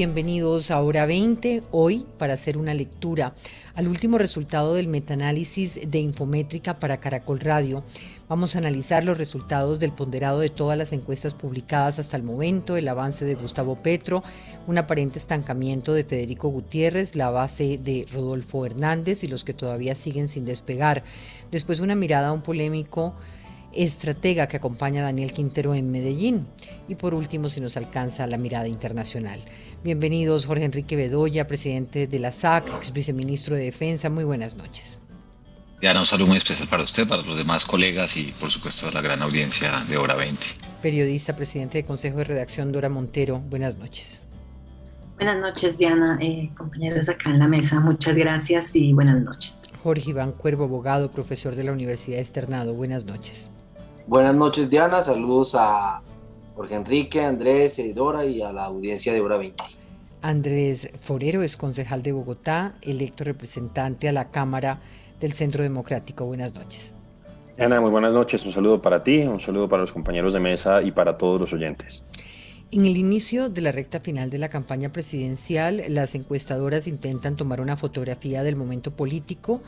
[0.00, 3.34] Bienvenidos a Hora 20, hoy para hacer una lectura
[3.74, 7.84] al último resultado del metaanálisis de Infométrica para Caracol Radio.
[8.26, 12.78] Vamos a analizar los resultados del ponderado de todas las encuestas publicadas hasta el momento,
[12.78, 14.24] el avance de Gustavo Petro,
[14.66, 19.94] un aparente estancamiento de Federico Gutiérrez, la base de Rodolfo Hernández y los que todavía
[19.94, 21.04] siguen sin despegar.
[21.50, 23.16] Después una mirada a un polémico
[23.72, 26.46] estratega que acompaña a Daniel Quintero en Medellín.
[26.88, 29.40] Y por último, si nos alcanza la mirada internacional.
[29.84, 34.10] Bienvenidos, Jorge Enrique Bedoya, presidente de la SAC, ex viceministro de Defensa.
[34.10, 35.02] Muy buenas noches.
[35.80, 38.92] Diana, un saludo muy especial para usted, para los demás colegas y, por supuesto, a
[38.92, 40.36] la gran audiencia de Hora 20.
[40.82, 43.38] Periodista, presidente de Consejo de Redacción, Dora Montero.
[43.38, 44.22] Buenas noches.
[45.16, 47.80] Buenas noches, Diana, eh, compañeros acá en la mesa.
[47.80, 49.68] Muchas gracias y buenas noches.
[49.82, 52.74] Jorge Iván Cuervo, abogado, profesor de la Universidad Externado.
[52.74, 53.50] Buenas noches.
[54.10, 55.02] Buenas noches, Diana.
[55.02, 56.02] Saludos a
[56.56, 59.62] Jorge Enrique, Andrés, Dora y a la audiencia de Hora 20.
[60.20, 64.80] Andrés Forero es concejal de Bogotá, electo representante a la Cámara
[65.20, 66.24] del Centro Democrático.
[66.24, 66.96] Buenas noches.
[67.56, 68.44] Diana, muy buenas noches.
[68.44, 71.52] Un saludo para ti, un saludo para los compañeros de mesa y para todos los
[71.52, 72.04] oyentes.
[72.72, 77.60] En el inicio de la recta final de la campaña presidencial, las encuestadoras intentan tomar
[77.60, 79.62] una fotografía del momento político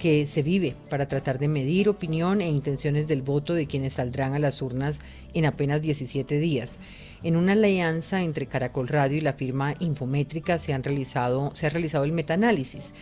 [0.00, 4.34] que se vive para tratar de medir opinión e intenciones del voto de quienes saldrán
[4.34, 4.98] a las urnas
[5.34, 6.80] en apenas 17 días.
[7.22, 11.70] En una alianza entre Caracol Radio y la firma Infométrica se, han realizado, se ha
[11.70, 12.94] realizado el metaanálisis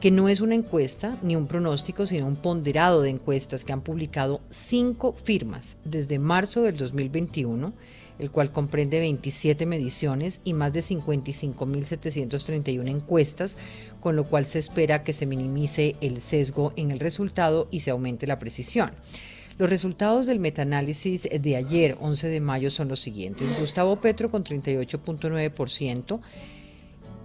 [0.00, 3.82] que no es una encuesta ni un pronóstico, sino un ponderado de encuestas que han
[3.82, 7.72] publicado cinco firmas desde marzo del 2021
[8.20, 13.56] el cual comprende 27 mediciones y más de 55.731 encuestas,
[14.00, 17.90] con lo cual se espera que se minimice el sesgo en el resultado y se
[17.90, 18.92] aumente la precisión.
[19.58, 23.58] Los resultados del metaanálisis de ayer, 11 de mayo, son los siguientes.
[23.60, 26.20] Gustavo Petro con 38.9%,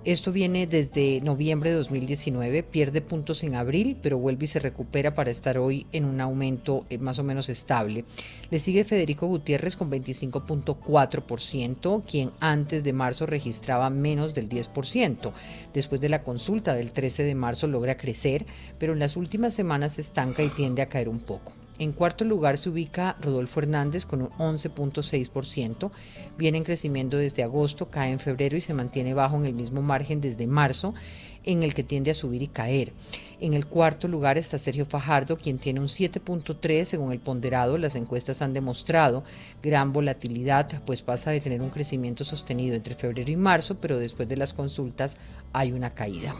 [0.06, 5.16] esto viene desde noviembre de 2019, pierde puntos en abril, pero vuelve y se recupera
[5.16, 8.06] para estar hoy en un aumento eh, más o menos estable.
[8.52, 15.32] Le sigue Federico Gutiérrez con 25.4%, quien antes de marzo registraba menos del 10%.
[15.74, 18.46] Después de la consulta del 13 de marzo logra crecer,
[18.78, 21.54] pero en las últimas semanas se estanca y tiende a caer un poco.
[21.78, 25.91] En cuarto lugar se ubica Rodolfo Hernández con un 11.6%.
[26.38, 29.81] Viene en crecimiento desde agosto, cae en febrero y se mantiene bajo en el mismo
[29.81, 30.94] margen desde marzo,
[31.44, 32.94] en el que tiende a subir y caer.
[33.41, 37.78] En el cuarto lugar está Sergio Fajardo, quien tiene un 7.3 según el ponderado.
[37.78, 39.24] Las encuestas han demostrado
[39.62, 44.30] gran volatilidad, pues pasa de tener un crecimiento sostenido entre febrero y marzo, pero después
[44.30, 45.18] de las consultas
[45.52, 46.36] hay una caída.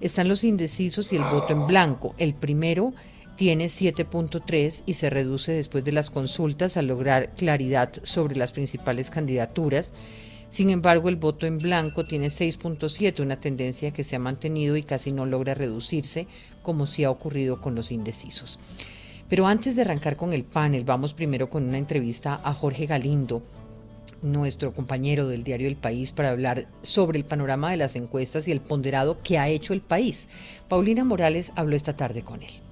[0.00, 2.14] Están los indecisos y el voto en blanco.
[2.18, 2.92] El primero
[3.36, 9.10] tiene 7.3 y se reduce después de las consultas al lograr claridad sobre las principales
[9.10, 9.94] candidaturas.
[10.48, 14.82] Sin embargo, el voto en blanco tiene 6.7, una tendencia que se ha mantenido y
[14.82, 16.26] casi no logra reducirse,
[16.62, 18.58] como sí ha ocurrido con los indecisos.
[19.28, 23.42] Pero antes de arrancar con el panel, vamos primero con una entrevista a Jorge Galindo,
[24.22, 28.52] nuestro compañero del diario El País, para hablar sobre el panorama de las encuestas y
[28.52, 30.28] el ponderado que ha hecho el país.
[30.68, 32.65] Paulina Morales habló esta tarde con él.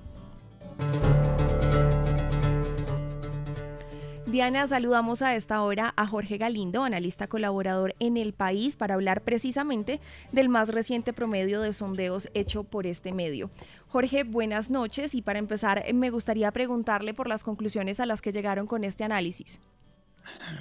[4.35, 9.21] Diana, saludamos a esta hora a Jorge Galindo, analista colaborador en El País, para hablar
[9.21, 10.01] precisamente
[10.33, 13.49] del más reciente promedio de sondeos hecho por este medio.
[13.87, 18.33] Jorge, buenas noches y para empezar me gustaría preguntarle por las conclusiones a las que
[18.33, 19.61] llegaron con este análisis.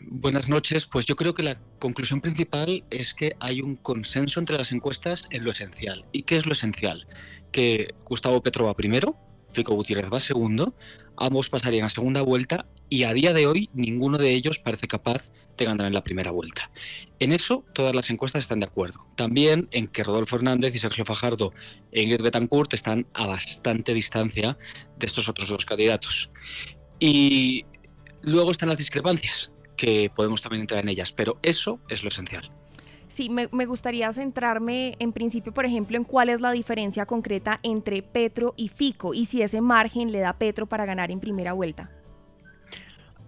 [0.04, 0.86] Buenas noches.
[0.86, 5.27] Pues yo creo que la conclusión principal es que hay un consenso entre las encuestas
[5.31, 6.06] en lo esencial.
[6.12, 7.07] ¿Y qué es lo esencial?
[7.51, 9.18] Que Gustavo Petro va primero,
[9.54, 10.74] Fico Gutiérrez va segundo,
[11.18, 15.32] ambos pasarían a segunda vuelta y a día de hoy ninguno de ellos parece capaz
[15.58, 16.70] de ganar en la primera vuelta.
[17.20, 19.06] En eso todas las encuestas están de acuerdo.
[19.16, 21.54] También en que Rodolfo Hernández y Sergio Fajardo
[21.92, 24.58] e Ingrid Betancourt están a bastante distancia
[24.98, 26.30] de estos otros dos candidatos.
[27.00, 27.66] Y
[28.22, 32.52] luego están las discrepancias, que podemos también entrar en ellas, pero eso es lo esencial.
[33.13, 38.01] Sí, me, gustaría centrarme en principio, por ejemplo, en cuál es la diferencia concreta entre
[38.01, 41.92] Petro y Fico y si ese margen le da Petro para ganar en primera vuelta.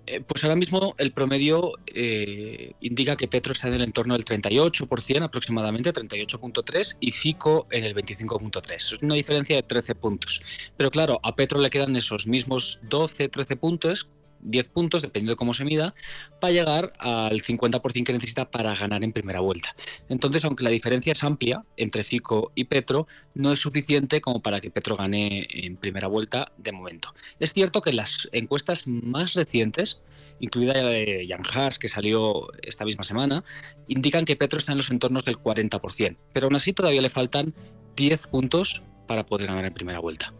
[0.07, 4.25] Eh, pues ahora mismo el promedio eh, indica que Petro está en el entorno del
[4.25, 8.73] 38% aproximadamente, 38.3, y Fico en el 25.3.
[8.75, 10.41] Es una diferencia de 13 puntos.
[10.77, 14.07] Pero claro, a Petro le quedan esos mismos 12, 13 puntos
[14.45, 15.93] 10 puntos, dependiendo de cómo se mida,
[16.39, 19.75] para llegar al 50% que necesita para ganar en primera vuelta.
[20.09, 24.61] Entonces, aunque la diferencia es amplia entre Fico y Petro, no es suficiente como para
[24.61, 27.13] que Petro gane en primera vuelta de momento.
[27.39, 30.01] Es cierto que las encuestas más recientes,
[30.39, 33.43] incluida la de Jan Haas, que salió esta misma semana,
[33.87, 37.53] indican que Petro está en los entornos del 40%, pero aún así todavía le faltan
[37.95, 40.33] 10 puntos para poder ganar en primera vuelta.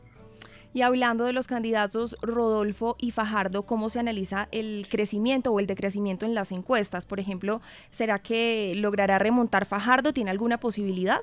[0.76, 5.68] Y hablando de los candidatos Rodolfo y Fajardo, ¿cómo se analiza el crecimiento o el
[5.68, 7.06] decrecimiento en las encuestas?
[7.06, 7.62] Por ejemplo,
[7.92, 10.12] ¿será que logrará remontar Fajardo?
[10.12, 11.22] ¿Tiene alguna posibilidad?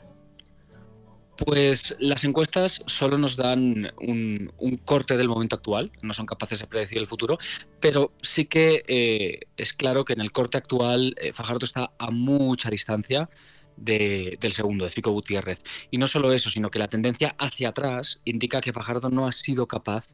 [1.37, 4.51] Pues las encuestas solo nos dan un,
[4.87, 7.37] corte del momento actual, no son capaces de predecir el futuro,
[7.79, 12.11] pero sí que eh, es claro que en el corte actual eh, Fajardo está a
[12.11, 13.29] mucha distancia
[13.77, 15.63] del segundo, de Fico Gutiérrez.
[15.91, 19.33] Y no solo eso, sino que la tendencia hacia atrás indica que Fajardo no ha
[19.33, 20.07] sido capaz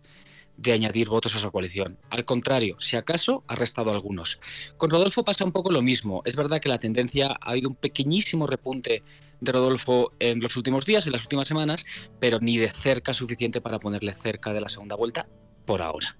[0.59, 1.99] de añadir votos a su coalición.
[2.11, 4.41] Al contrario, si acaso ha restado algunos.
[4.77, 6.23] Con Rodolfo pasa un poco lo mismo.
[6.25, 9.03] Es verdad que la tendencia ha habido un pequeñísimo repunte
[9.41, 11.87] de Rodolfo en los últimos días, en las últimas semanas,
[12.19, 15.29] pero ni de cerca suficiente para ponerle cerca de la segunda vuelta
[15.65, 16.17] por ahora.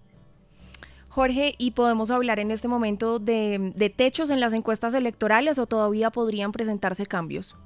[1.09, 6.11] Jorge, ¿y podemos hablar en este momento de, techos en las encuestas electorales o todavía
[6.11, 7.57] podrían presentarse cambios?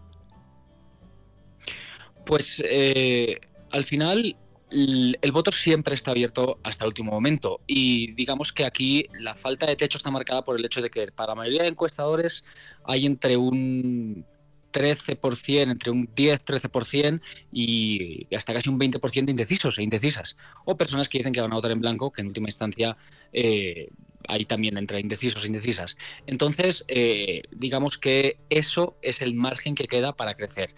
[2.24, 3.40] Pues eh,
[3.72, 4.36] al final
[4.70, 9.34] el, el, voto siempre está abierto hasta el último momento y digamos que aquí la
[9.34, 12.44] falta de techo está marcada por el hecho de que para la mayoría de encuestadores
[12.84, 14.24] hay entre un
[14.72, 17.20] 13%, entre un 10-13%
[17.52, 20.36] y hasta casi un 20% de indecisos e indecisas.
[20.64, 22.96] O personas que dicen que van a votar en blanco, que en última instancia
[23.32, 23.90] eh,
[24.28, 25.96] ahí también entre indecisos e indecisas.
[26.26, 30.74] Entonces, eh, digamos que eso es el margen que queda para crecer.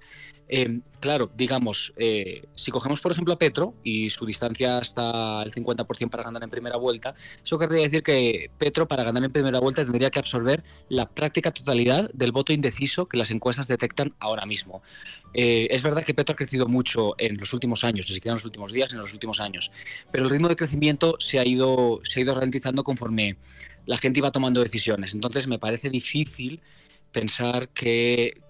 [0.49, 5.52] Eh, claro, digamos, eh, si cogemos por ejemplo a Petro y su distancia hasta el
[5.52, 9.58] 50% para ganar en primera vuelta, eso querría decir que Petro para ganar en primera
[9.58, 14.44] vuelta tendría que absorber la práctica totalidad del voto indeciso que las encuestas detectan ahora
[14.44, 14.82] mismo.
[15.32, 18.37] Eh, es verdad que Petro ha crecido mucho en los últimos años, ni siquiera en
[18.37, 19.73] los últimos días, en los últimos años,
[20.12, 23.37] pero el ritmo de crecimiento se ha ido, se ha ido ralentizando conforme
[23.87, 25.14] la gente iba tomando decisiones.
[25.14, 26.61] Entonces me parece difícil
[27.14, 28.43] pensar que,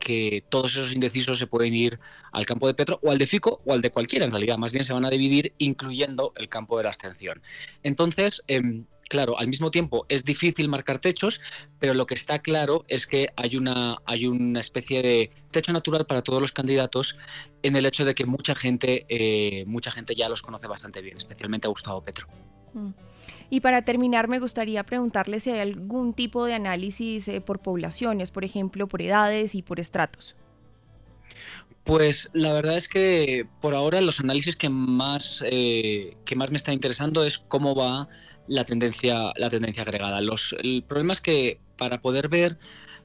[0.48, 2.00] todos esos indecisos se pueden ir
[2.32, 4.72] al campo de Petro o al de Fico o al de cualquiera en realidad, más
[4.72, 7.42] bien se van a dividir incluyendo el campo de la abstención.
[7.82, 11.40] Entonces, em, claro, al mismo tiempo es difícil marcar techos,
[11.78, 16.06] pero lo que está claro es que hay una, hay una especie de techo natural
[16.06, 17.16] para todos los candidatos
[17.62, 21.18] en el hecho de que mucha gente, eh, mucha gente ya los conoce bastante bien,
[21.18, 22.26] especialmente a Gustavo Petro.
[22.72, 23.13] Mm.
[23.50, 28.30] Y para terminar, me gustaría preguntarle si hay algún tipo de análisis eh, por poblaciones,
[28.30, 30.36] por ejemplo, por edades y por estratos.
[31.84, 36.56] Pues la verdad es que por ahora los análisis que más, eh, que más me
[36.56, 38.08] está interesando es cómo va
[38.48, 40.20] la tendencia, la tendencia agregada.
[40.22, 42.58] Los, el problema es que para poder ver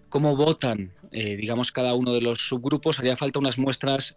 [0.08, 4.16] cómo votan, eh, digamos, cada uno de los subgrupos, haría falta unas muestras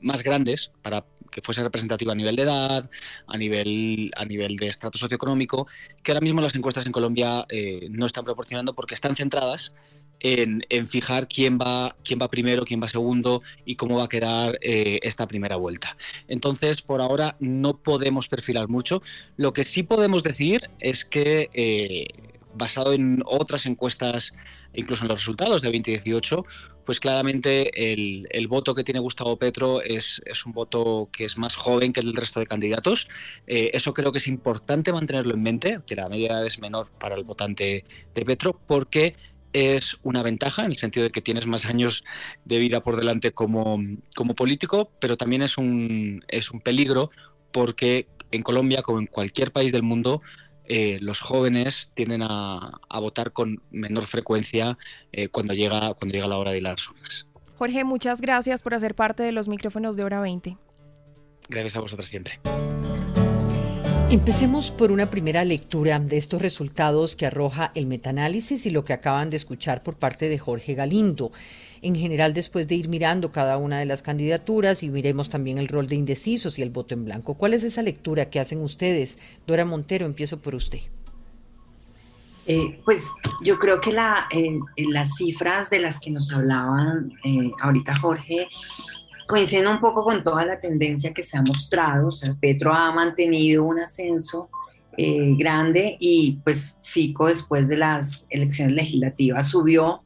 [0.00, 1.04] más grandes para
[1.42, 2.90] fuese representativa a nivel de edad,
[3.26, 5.66] a nivel, a nivel de estrato socioeconómico,
[6.02, 9.72] que ahora mismo las encuestas en Colombia eh, no están proporcionando porque están centradas
[10.20, 14.58] en, fijar quién va, quién va primero, quién va segundo y cómo va a quedar
[14.60, 15.96] eh, esta primera vuelta.
[16.28, 19.02] Entonces, por ahora no podemos perfilar mucho.
[19.36, 22.06] Lo que sí podemos decir es que, eh,
[22.54, 24.32] basado en otras encuestas,
[24.74, 26.44] incluso en los resultados de 2018,
[26.84, 31.92] pues claramente el, voto que tiene Gustavo Petro es, un voto que es más joven
[31.92, 33.08] que el resto de candidatos.
[33.46, 37.14] Eh, eso creo que es importante mantenerlo en mente, que la media es menor para
[37.14, 39.14] el votante de Petro, porque
[39.52, 42.04] es una ventaja en el sentido de que tienes más años
[42.44, 43.78] de vida por delante como,
[44.14, 47.10] como político, pero también es un, es un peligro
[47.52, 50.22] porque en Colombia, como en cualquier país del mundo,
[50.68, 54.76] eh, los jóvenes tienden a, votar con menor frecuencia
[55.12, 57.26] eh, cuando, llega, cuando llega la hora de las urnas.
[57.56, 60.56] Jorge, muchas gracias por hacer parte de los micrófonos de Hora 20.
[61.48, 62.38] Gracias a vosotros siempre.
[64.10, 68.94] Empecemos por una primera lectura de estos resultados que arroja el metaanálisis y lo que
[68.94, 71.30] acaban de escuchar por parte de Jorge Galindo.
[71.82, 75.68] En general, después de ir mirando cada una de las candidaturas y miremos también el
[75.68, 79.18] rol de indecisos y el voto en blanco, ¿cuál es esa lectura que hacen ustedes?
[79.46, 80.80] Dora Montero, empiezo por usted.
[82.46, 83.04] Eh, pues
[83.44, 84.26] yo creo que la,
[84.90, 88.48] las cifras de las que nos hablaban eh, ahorita Jorge
[89.26, 92.08] coinciden un poco con toda la tendencia que se ha mostrado.
[92.08, 94.48] O sea, Petro ha mantenido un ascenso
[94.96, 100.02] eh, grande y pues Fico después de las elecciones legislativas subió,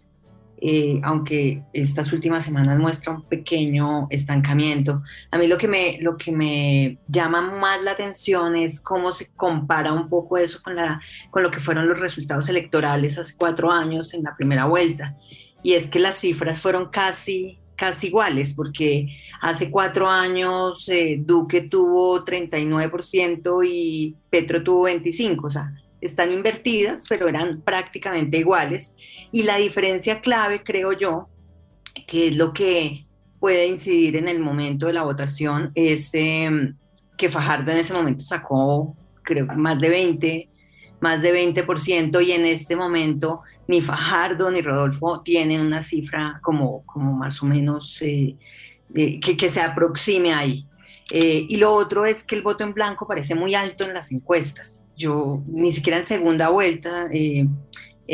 [0.64, 5.02] eh, aunque estas últimas semanas muestra un pequeño estancamiento.
[5.32, 9.26] A mí lo que, me, lo que me llama más la atención es cómo se
[9.32, 11.00] compara un poco eso con, la,
[11.30, 15.16] con lo que fueron los resultados electorales hace cuatro años en la primera vuelta.
[15.64, 19.08] Y es que las cifras fueron casi casi iguales, porque
[19.40, 27.06] hace cuatro años eh, Duque tuvo 39% y Petro tuvo 25%, o sea, están invertidas,
[27.08, 28.94] pero eran prácticamente iguales.
[29.32, 31.28] Y la diferencia clave, creo yo,
[32.06, 33.06] que es lo que
[33.40, 36.76] puede incidir en el momento de la votación, es em,
[37.16, 40.48] que Fajardo en ese momento sacó, creo, más de 20,
[41.00, 46.84] más de 20%, y en este momento ni Fajardo ni Rodolfo tienen una cifra como,
[46.84, 48.36] como más o menos eh,
[48.92, 50.66] que, se aproxime ahí.
[51.10, 54.12] Eh, y lo otro es que el voto en blanco parece muy alto en las
[54.12, 54.84] encuestas.
[54.96, 57.08] Yo ni siquiera en segunda vuelta,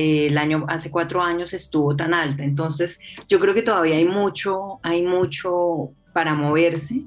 [0.01, 2.45] eh, el año hace cuatro años estuvo tan alta.
[2.45, 7.03] Entonces, yo creo que todavía hay mucho, hay mucho para moverse,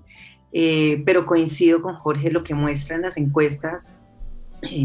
[1.06, 3.96] pero coincido con Jorge, lo que muestran las encuestas,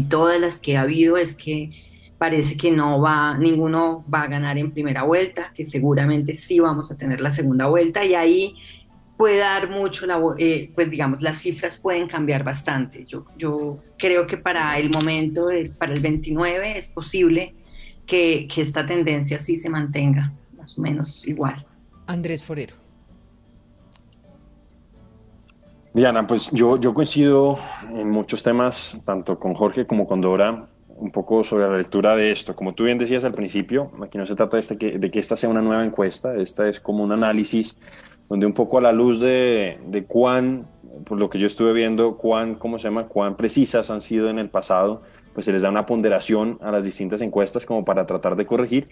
[0.07, 1.71] todas las que ha habido, es que
[2.17, 6.89] parece que no va, ninguno va a ganar en primera vuelta, que seguramente sí vamos
[6.91, 8.55] a tener la segunda vuelta y ahí
[9.17, 10.05] puede dar mucho,
[10.37, 13.05] eh, pues digamos, las cifras pueden cambiar bastante.
[13.05, 17.53] Yo creo que para el momento, para el 29 es posible
[18.07, 21.65] que, que esta tendencia sí se mantenga más o menos igual.
[22.07, 22.75] Andrés Forero.
[25.93, 27.59] Diana, pues yo, yo coincido
[27.93, 32.31] en muchos temas, tanto con Jorge como con Dora un poco sobre la lectura de
[32.31, 32.55] esto.
[32.55, 35.19] Como tú bien decías al principio, aquí no se trata de, este que, de que
[35.19, 37.77] esta sea una nueva encuesta, esta es como un análisis
[38.29, 40.67] donde un poco a la luz de, de cuán,
[41.05, 44.39] por lo que yo estuve viendo, cuán, ¿cómo se llama?, cuán precisas han sido en
[44.39, 45.01] el pasado,
[45.37, 48.85] pues se les da una ponderación a las distintas encuestas como para tratar de corregir.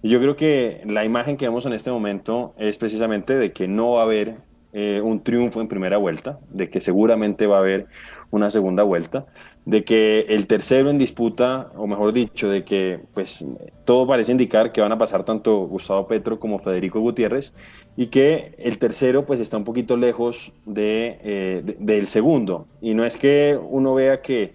[0.00, 3.68] Y yo creo que la imagen que vemos en este momento es precisamente de que
[3.68, 4.38] no va a haber
[4.72, 7.86] eh, un triunfo en primera vuelta, de que seguramente va a haber
[8.30, 9.26] una segunda vuelta,
[9.66, 13.44] de que el tercero en disputa, o mejor dicho, de que pues
[13.84, 17.52] todo parece indicar que van a pasar tanto Gustavo Petro como Federico Gutiérrez
[17.94, 22.68] y que el tercero pues está un poquito lejos de, eh, del segundo.
[22.80, 24.54] Y no es que uno vea que,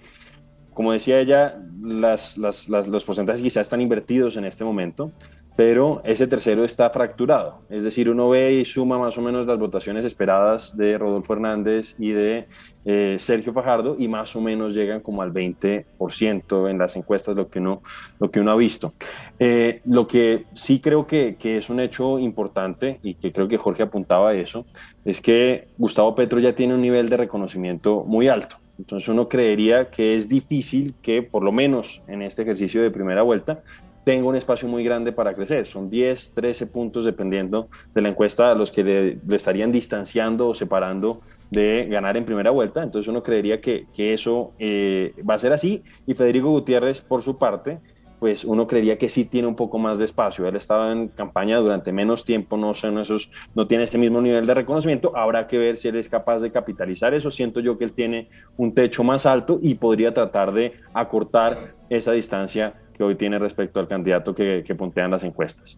[0.75, 5.13] como decía ella, las, los porcentajes quizás están invertidos en este momento,
[5.55, 7.61] pero ese tercero está fracturado.
[7.69, 11.95] Es decir, uno ve y suma más o menos las votaciones esperadas de Rodolfo Hernández
[11.97, 12.45] y de
[12.83, 17.47] eh, Sergio Fajardo y más o menos llegan como al 20% en las encuestas, lo
[17.47, 17.81] que uno,
[18.19, 18.93] lo que uno ha visto.
[19.39, 23.57] Eh, lo que sí creo que, que, es un hecho importante y que creo que
[23.57, 24.65] Jorge apuntaba a eso,
[25.05, 28.57] es que Gustavo Petro ya tiene un nivel de reconocimiento muy alto.
[28.77, 33.21] Entonces uno creería que es difícil que, por lo menos en este ejercicio de primera
[33.21, 33.63] vuelta,
[34.05, 35.65] tengo un espacio muy grande para crecer.
[35.65, 40.53] Son 10, 13 puntos dependiendo de la encuesta a los que le, estarían distanciando o
[40.53, 42.83] separando de ganar en primera vuelta.
[42.83, 45.83] Entonces uno creería que, que eso eh, va a ser así.
[46.05, 47.79] Y Federico Gutiérrez, por su parte,
[48.19, 50.47] pues uno creería que sí tiene un poco más de espacio.
[50.47, 54.45] Él estaba en campaña durante menos tiempo, no sé, esos, no tiene ese mismo nivel
[54.45, 55.15] de reconocimiento.
[55.15, 57.31] Habrá que ver si él es capaz de capitalizar eso.
[57.31, 62.11] Siento yo que él tiene un techo más alto y podría tratar de acortar esa
[62.13, 65.77] distancia que hoy tiene respecto al candidato que, que puntean las encuestas.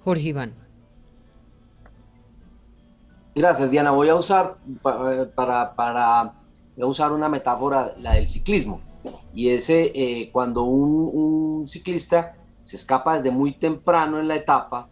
[0.00, 0.52] Jorge Iván.
[3.34, 3.90] Gracias, Diana.
[3.90, 4.58] Voy a usar
[5.34, 6.34] para, para
[6.76, 8.80] usar una metáfora, la del ciclismo.
[9.34, 14.88] Y ese, eh, cuando un, ciclista se escapa desde muy temprano en la etapa,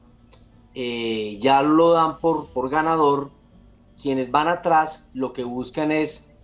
[0.75, 3.31] eh, ya lo dan por, por ganador.
[4.01, 6.35] Quienes van atrás lo que buscan es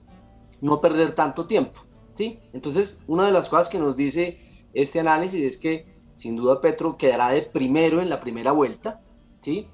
[0.60, 1.80] no perder tanto tiempo.
[2.14, 2.38] ¿sí?
[2.52, 4.38] Entonces, una de las cosas que nos dice
[4.74, 9.00] este análisis es que sin duda Petro quedará de primero en la primera vuelta,
[9.40, 9.68] ¿sí?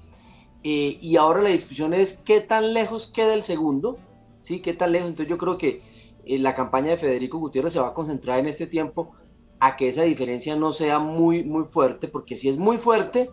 [0.63, 3.97] Eh, y ahora la discusión es qué tan lejos queda el segundo,
[4.41, 4.59] ¿sí?
[4.61, 5.09] ¿Qué tan lejos?
[5.09, 5.81] Entonces yo creo que
[6.27, 9.13] la campaña de Federico Gutiérrez se va a concentrar en este tiempo
[9.59, 13.29] a que esa diferencia no sea muy, muy fuerte, porque si es muy fuerte,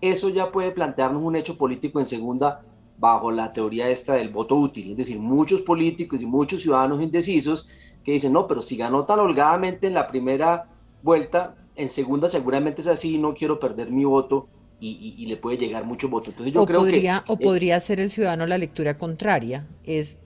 [0.00, 2.62] eso ya puede plantearnos un hecho político en segunda
[2.98, 7.68] bajo la teoría esta del voto útil, es decir, muchos políticos y muchos ciudadanos indecisos
[8.04, 10.68] que dicen, no, pero si ganó tan holgadamente en la primera
[11.02, 14.48] vuelta, en segunda seguramente es así, no quiero perder mi voto
[14.80, 16.28] y, le puede llegar mucho voto.
[16.30, 17.32] Entonces yo o creo podría, que...
[17.32, 20.20] O podría ser el ciudadano la lectura contraria, es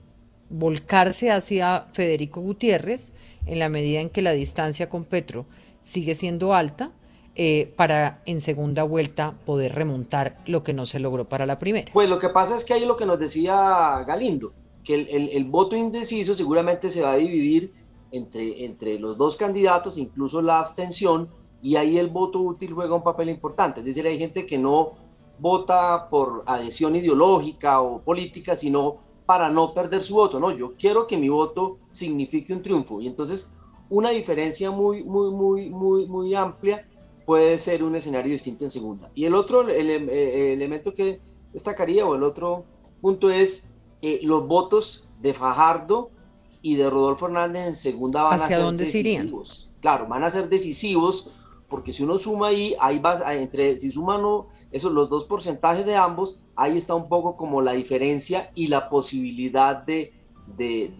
[0.49, 3.11] volcarse hacia Federico Gutiérrez
[3.45, 5.45] en la medida en que la distancia con Petro
[5.81, 6.91] sigue siendo alta
[7.35, 11.91] eh, para en segunda vuelta poder remontar lo que no se logró para la primera.
[11.93, 14.51] Pues lo que pasa es que ahí lo que nos decía Galindo,
[14.83, 17.73] que el, el, voto indeciso seguramente se va a dividir
[18.11, 21.29] entre, entre los dos candidatos, incluso la abstención,
[21.61, 23.81] y ahí el voto útil juega un papel importante.
[23.81, 24.93] Es decir, hay gente que no
[25.37, 28.97] vota por adhesión ideológica o política, sino
[29.29, 30.39] para no perder su voto.
[30.39, 32.99] No, yo quiero que mi voto signifique un triunfo.
[32.99, 33.47] Y entonces
[33.87, 36.87] una diferencia muy, muy, muy, muy, muy amplia
[37.27, 39.11] puede ser un escenario distinto en segunda.
[39.13, 41.21] Y el otro eh, elemento que
[41.53, 42.65] destacaría, o el otro
[43.01, 43.69] punto es
[44.01, 46.09] eh, los votos de Fajardo
[46.63, 49.69] y de Rodolfo Hernández en segunda van a ser dónde decisivos.
[49.79, 51.29] Claro, van a ser decisivos
[51.67, 54.21] porque si uno suma ahí, ahí va, entre, si suman
[54.71, 58.89] esos los dos porcentajes de ambos, ahí está un poco como la diferencia y la
[58.89, 60.11] posibilidad de,
[60.57, 60.91] de,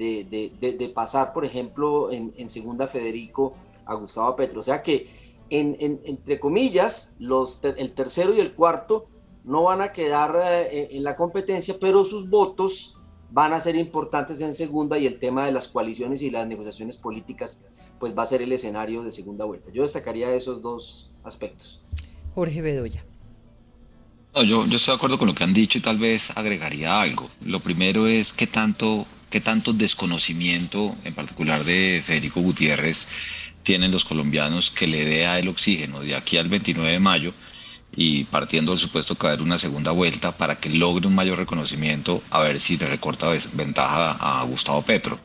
[0.59, 3.53] de, de pasar, por ejemplo, en, segunda Federico
[3.85, 4.61] a Gustavo Petro.
[4.61, 9.07] O sea que entre comillas, los el tercero y el cuarto
[9.43, 10.33] no van a quedar
[10.71, 12.95] eh, en la competencia, pero sus votos
[13.31, 16.97] van a ser importantes en segunda y el tema de las coaliciones y las negociaciones
[16.97, 17.61] políticas
[17.99, 19.71] pues va a ser el escenario de segunda vuelta.
[19.73, 21.83] Yo destacaría esos dos aspectos.
[22.33, 23.03] Jorge Bedoya.
[24.35, 27.01] No, yo, yo estoy de acuerdo con lo que han dicho y tal vez agregaría
[27.01, 27.29] algo.
[27.45, 33.07] Lo primero es qué tanto, qué tanto desconocimiento, en particular de Federico Gutiérrez,
[33.63, 37.33] tienen los colombianos que le dé a el oxígeno de aquí al 29 de mayo
[37.95, 41.15] y partiendo del supuesto que va a haber una segunda vuelta para que logre un
[41.15, 45.19] mayor reconocimiento a ver si le recorta ventaja a Gustavo Petro.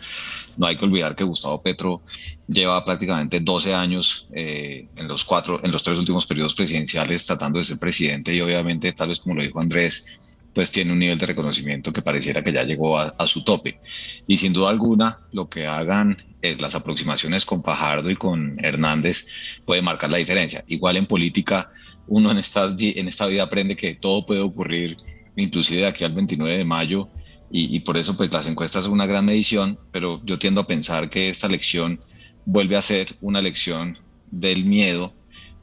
[0.56, 2.02] No hay que olvidar que Gustavo Petro
[2.46, 7.58] lleva prácticamente 12 años eh, en los cuatro, en los tres últimos periodos presidenciales tratando
[7.58, 10.18] de ser presidente y obviamente, tal vez como lo dijo Andrés,
[10.54, 13.80] pues tiene un nivel de reconocimiento que pareciera que ya llegó a, su tope.
[14.26, 19.26] Y sin duda alguna, lo que hagan eh, las aproximaciones con Fajardo y con Hernández
[19.66, 20.64] puede marcar la diferencia.
[20.68, 21.72] Igual en política,
[22.06, 24.96] uno en esta, en esta vida aprende que todo puede ocurrir,
[25.36, 27.08] inclusive de aquí al 29 de mayo,
[27.56, 31.08] y, por eso pues las encuestas son una gran medición, pero yo tiendo a pensar
[31.08, 32.00] que esta elección
[32.46, 33.96] vuelve a ser una elección
[34.32, 35.14] del miedo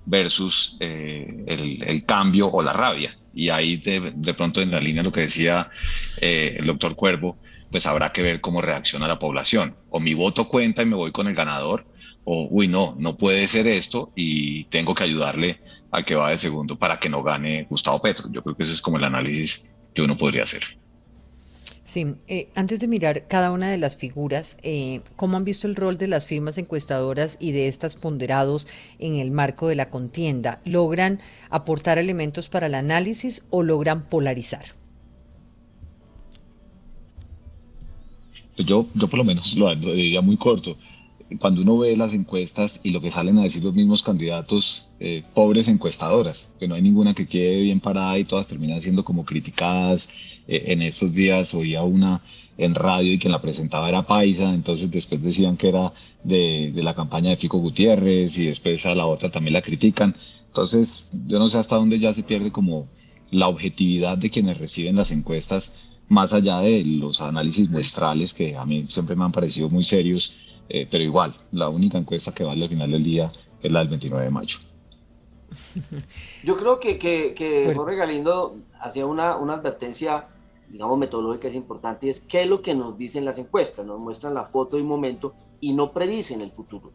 [0.05, 5.03] versus eh, el, cambio o la rabia y ahí de, de, pronto en la línea
[5.03, 5.69] lo que decía
[6.21, 7.37] eh, el doctor Cuervo,
[7.69, 9.75] pues habrá que ver cómo reacciona la población.
[9.89, 11.85] O mi voto cuenta y me voy con el ganador,
[12.23, 15.59] o uy, no, no puede ser esto y tengo que ayudarle
[15.91, 18.29] al que va de segundo para que no gane Gustavo Petro.
[18.31, 20.80] Yo creo que ese es como el análisis que uno podría hacer.
[21.91, 25.75] Sí, eh, antes de mirar cada una de las figuras, eh, ¿cómo han visto el
[25.75, 28.65] rol de las firmas encuestadoras y de estas ponderados
[28.97, 30.61] en el marco de la contienda?
[30.63, 34.63] ¿Logran aportar elementos para el análisis o logran polarizar?
[38.55, 40.77] Yo, yo por lo menos lo diría muy corto
[41.39, 45.23] cuando uno ve las encuestas y lo que salen a decir los mismos candidatos, eh,
[45.33, 49.25] pobres encuestadoras, que no hay ninguna que quede bien parada y todas terminan siendo como
[49.25, 50.09] criticadas.
[50.47, 52.21] Eh, en esos días oía una
[52.57, 56.83] en radio y quien la presentaba era Paisa, entonces después decían que era de, de
[56.83, 60.15] la campaña de Fico Gutiérrez y después a la otra también la critican.
[60.47, 62.87] Entonces yo no sé hasta dónde ya se pierde como
[63.31, 65.73] la objetividad de quienes reciben las encuestas,
[66.09, 70.33] más allá de los análisis muestrales que a mí siempre me han parecido muy serios
[70.73, 73.31] eh, pero igual, la única encuesta que vale al final del día
[73.61, 74.57] es la del 29 de mayo.
[76.45, 80.29] Yo creo que, que, Jorge Galindo hacía una, una advertencia,
[80.69, 83.99] digamos, metodológica es importante, y es qué es lo que nos dicen las encuestas, nos
[83.99, 86.93] muestran la foto y momento y no predicen el futuro.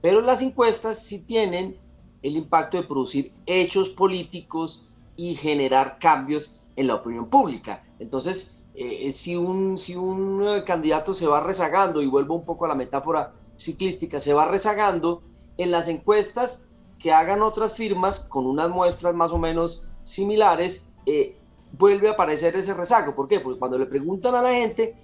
[0.00, 1.76] Pero las encuestas sí tienen
[2.22, 7.84] el impacto de producir hechos políticos y generar cambios en la opinión pública.
[7.98, 12.64] Entonces, eh, si un, si un eh, candidato se va rezagando, y vuelvo un poco
[12.64, 15.22] a la metáfora ciclística, se va rezagando
[15.56, 16.62] en las encuestas
[16.98, 21.36] que hagan otras firmas con unas muestras más o menos similares, eh,
[21.72, 23.14] vuelve a aparecer ese rezago.
[23.14, 23.40] ¿Por qué?
[23.40, 24.94] Porque cuando le preguntan a la gente,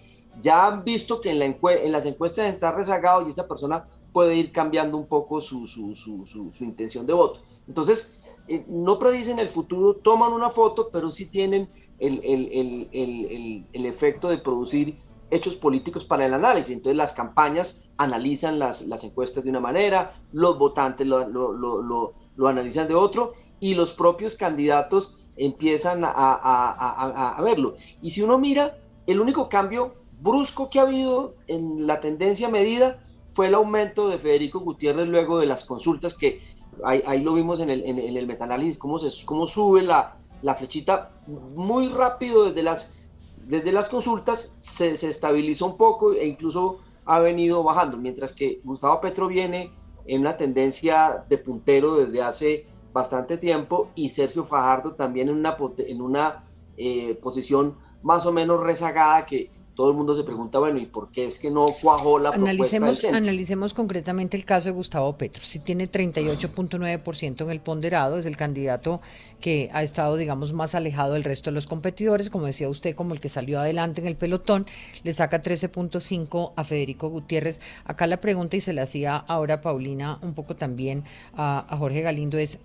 [0.40, 4.36] ya han visto que en, la en las encuestas está rezagado y esa persona puede
[4.36, 7.40] ir cambiando un poco su, su, su, su, intención de voto.
[7.66, 11.68] Entonces, eh, no predicen el futuro, toman una foto, pero sí tienen
[12.06, 14.98] el, el, el, el, efecto de producir
[15.30, 16.74] hechos políticos para el análisis.
[16.74, 22.12] Entonces las campañas analizan las, las encuestas de una manera, los votantes lo, lo, lo,
[22.36, 27.76] lo, analizan de otro y los propios candidatos empiezan a, a, a, a, verlo.
[28.02, 33.00] Y si uno mira, el único cambio brusco que ha habido en la tendencia medida
[33.32, 36.40] fue el aumento de Federico Gutiérrez luego de las consultas que
[36.84, 40.54] ahí, ahí lo vimos en el, en, en el cómo, se, cómo sube la, la
[40.54, 42.92] flechita muy rápido desde las,
[43.46, 48.60] desde las consultas, se, se estabilizó un poco e incluso ha venido bajando, mientras que
[48.62, 49.72] Gustavo Petro viene
[50.04, 55.56] en una tendencia de puntero desde hace bastante tiempo y Sergio Fajardo también en una,
[55.78, 56.44] en una
[56.76, 61.10] eh, posición más o menos rezagada que todo el mundo se pregunta, bueno, ¿y por
[61.10, 65.16] qué es que no cuajó la analicemos, propuesta del Analicemos concretamente el caso de Gustavo
[65.18, 65.42] Petro.
[65.44, 69.00] Si tiene 38.9% en el ponderado, es el candidato
[69.40, 73.14] que ha estado, digamos, más alejado del resto de los competidores, como decía usted, como
[73.14, 74.66] el que salió adelante en el pelotón,
[75.02, 77.60] le saca 13.5 a Federico Gutiérrez.
[77.84, 82.00] Acá la pregunta, y se la hacía ahora Paulina un poco también a, a Jorge
[82.00, 82.60] Galindo, es,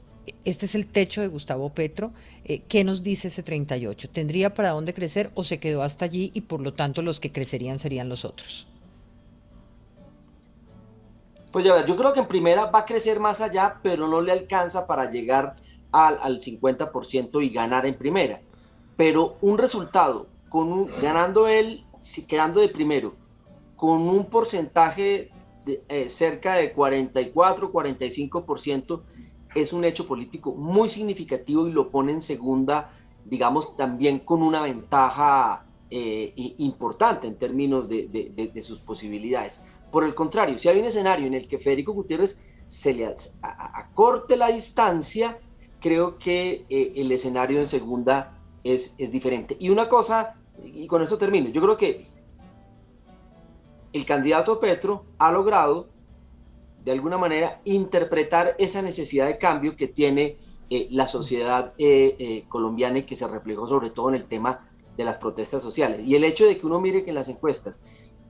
[0.46, 2.12] este es el techo de Gustavo Petro.
[2.46, 4.10] Eh, ¿Qué nos dice ese 38?
[4.10, 7.32] ¿Tendría para dónde crecer o se quedó hasta allí y por lo tanto los que
[7.32, 8.68] crecerían serían los otros?
[11.52, 14.22] Pues ya ver, yo creo que en primera va a crecer más allá, pero no
[14.22, 15.56] le alcanza para llegar
[15.92, 18.42] al, al 50% y ganar en primera.
[18.96, 20.28] Pero un resultado,
[21.02, 21.86] ganando él,
[22.28, 23.16] quedando de primero,
[23.76, 25.32] con un porcentaje
[25.88, 29.02] eh, cerca de 44, 45%,
[29.56, 32.92] es un hecho político muy significativo y lo pone en segunda,
[33.26, 39.62] digamos, también con una ventaja eh, importante en términos de, de, sus posibilidades.
[39.92, 44.38] Por el contrario, si hay un escenario en el que Federico Gutiérrez se le acorte
[44.38, 45.40] la distancia,
[45.80, 49.58] creo que eh, el escenario en segunda es, es diferente.
[49.60, 52.08] Y una cosa, y con esto termino, yo creo que
[53.94, 55.90] el candidato Petro ha logrado
[56.84, 60.38] de alguna manera interpretar esa necesidad de cambio que tiene
[60.70, 64.70] eh, la sociedad eh, eh, colombiana y que se reflejó sobre todo en el tema
[64.96, 66.06] de las protestas sociales.
[66.06, 67.80] Y el hecho de que uno mire que en las encuestas,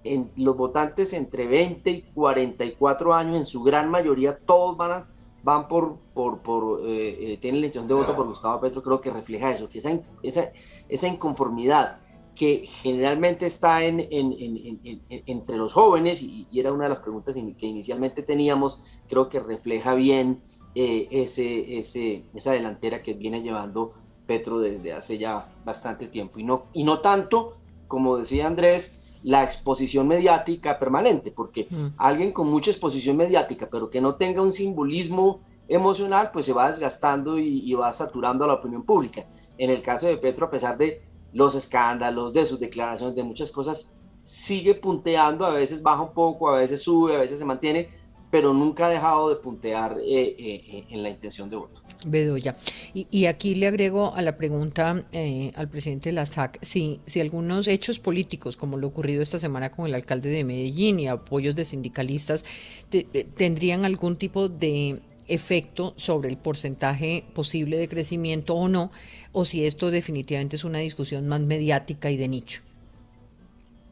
[0.04, 5.06] en los votantes entre 20 y 44 años, en su gran mayoría, todos van,
[5.44, 9.52] van por, por, por tienen la intención de voto por Gustavo Petro, creo que refleja
[9.52, 10.52] eso, que esa, esa,
[10.88, 12.00] esa inconformidad
[12.40, 17.02] que generalmente está en, en, en, entre los jóvenes, y, y, era una de las
[17.02, 20.42] preguntas que inicialmente teníamos, creo que refleja bien
[20.74, 23.92] eh, ese, ese, esa delantera que viene llevando
[24.26, 27.58] Petro desde hace ya bastante tiempo, y no, y no tanto,
[27.90, 31.88] como decía Andrés, la exposición mediática permanente, porque mm.
[31.98, 36.70] alguien con mucha exposición mediática, pero que no tenga un simbolismo emocional, pues se va
[36.70, 39.26] desgastando y, y va saturando a la opinión pública.
[39.58, 41.02] En el caso de Petro, a pesar de
[41.34, 46.50] los escándalos, de sus declaraciones, de muchas cosas, sigue punteando, a veces baja un poco,
[46.50, 47.90] a veces sube, a veces se mantiene,
[48.32, 51.82] pero nunca ha dejado de puntear eh, eh, en la intención de voto.
[52.06, 52.56] Bedoya.
[52.94, 57.20] Y, aquí le agrego a la pregunta eh, al presidente de la SAC si, si
[57.20, 61.56] algunos hechos políticos, como lo ocurrido esta semana con el alcalde de Medellín y apoyos
[61.56, 62.46] de sindicalistas,
[62.90, 68.92] te, tendrían algún tipo de efecto sobre el porcentaje posible de crecimiento o no,
[69.32, 72.62] o si esto definitivamente es una discusión más mediática y de nicho.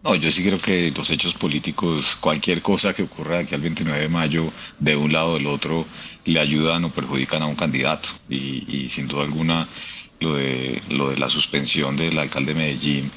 [0.03, 4.01] No, yo sí creo que los hechos políticos, cualquier cosa que ocurra aquí al 29
[4.01, 5.85] de mayo, de un lado o del otro,
[6.25, 8.09] le ayudan o perjudican a un candidato.
[8.29, 9.67] Y, y sin duda alguna,
[10.19, 13.11] lo de, lo de la suspensión del alcalde de Medellín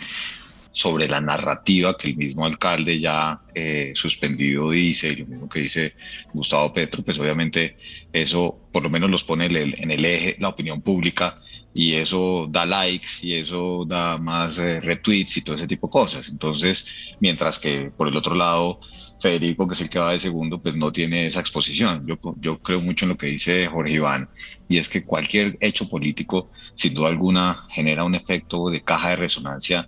[0.71, 5.61] sobre la narrativa que el mismo alcalde ya eh, suspendido dice, y lo mismo que
[5.61, 5.95] dice
[6.33, 7.77] Gustavo Petro, pues obviamente
[8.13, 11.41] eso por lo menos los pone en el eje la opinión pública
[11.75, 15.93] y eso da likes y eso da más eh, retweets y todo ese tipo de
[15.93, 16.29] cosas.
[16.29, 16.89] Entonces,
[17.21, 18.81] mientras que por el otro lado,
[19.21, 22.07] Federico, que es el que va de segundo, pues no tiene esa exposición.
[22.07, 24.29] Yo, yo creo mucho en lo que dice Jorge Iván,
[24.69, 29.17] y es que cualquier hecho político, sin duda alguna, genera un efecto de caja de
[29.17, 29.87] resonancia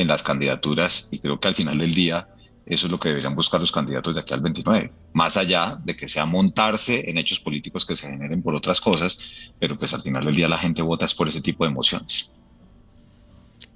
[0.00, 2.28] en las candidaturas y creo que al final del día
[2.66, 5.96] eso es lo que deberían buscar los candidatos de aquí al 29, más allá de
[5.96, 9.18] que sea montarse en hechos políticos que se generen por otras cosas,
[9.58, 12.30] pero pues al final del día la gente vota es por ese tipo de emociones.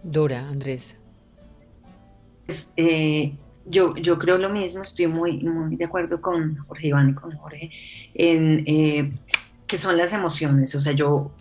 [0.02, 0.94] Dora, Andrés.
[2.46, 3.32] Pues, eh,
[3.66, 7.36] yo, yo creo lo mismo, estoy muy, muy de acuerdo con Jorge Iván y con
[7.36, 7.70] Jorge,
[8.14, 9.12] en eh,
[9.66, 11.32] que son las emociones, o sea, yo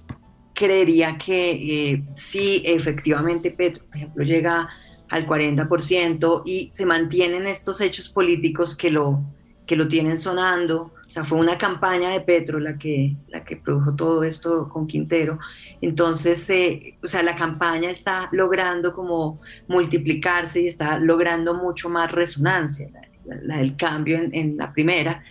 [0.54, 4.70] creería que eh, si efectivamente Petro, por ejemplo, llega
[5.10, 9.24] al 40% y se mantienen estos hechos políticos que lo,
[9.66, 10.94] que lo tienen sonando.
[11.08, 14.88] O sea, fue una campaña de Petro la que, la que produjo todo esto con
[14.88, 15.38] Quintero.
[15.82, 22.12] Entonces, eh, o sea, la campaña está logrando como multiplicarse y está logrando mucho más
[22.12, 22.90] resonancia,
[23.26, 25.24] la, del cambio en, la primera.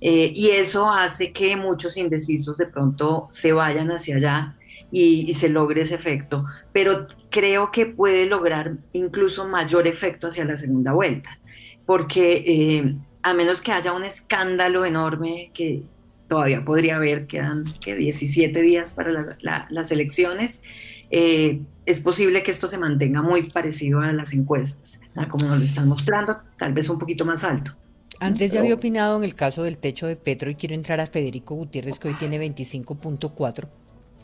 [0.00, 4.55] Eh, y eso hace que muchos indecisos de pronto se vayan hacia allá
[4.90, 6.44] y, se logre ese efecto.
[6.72, 11.38] Pero creo que puede lograr incluso mayor efecto hacia la segunda vuelta,
[11.84, 15.82] porque eh, a menos que haya un escándalo enorme que
[16.28, 19.36] todavía podría haber, quedan que 17 días para
[19.70, 20.62] las elecciones,
[21.10, 25.64] eh, es posible que esto se mantenga muy parecido a las encuestas, como nos lo
[25.64, 27.76] están mostrando, tal vez un poquito más alto.
[28.18, 31.06] Antes ya había opinado en el caso del techo de Petro y quiero entrar a
[31.06, 33.68] Federico Gutiérrez, que hoy tiene 25.4.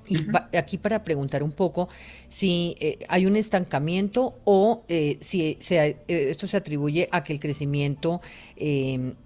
[0.08, 0.16] Y
[0.56, 1.88] aquí para preguntar un poco
[2.28, 7.40] si eh, hay un estancamiento o eh, si eh, esto se atribuye a que el
[7.40, 8.20] crecimiento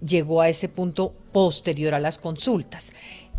[0.01, 2.91] llegó a ese punto posterior a las consultas.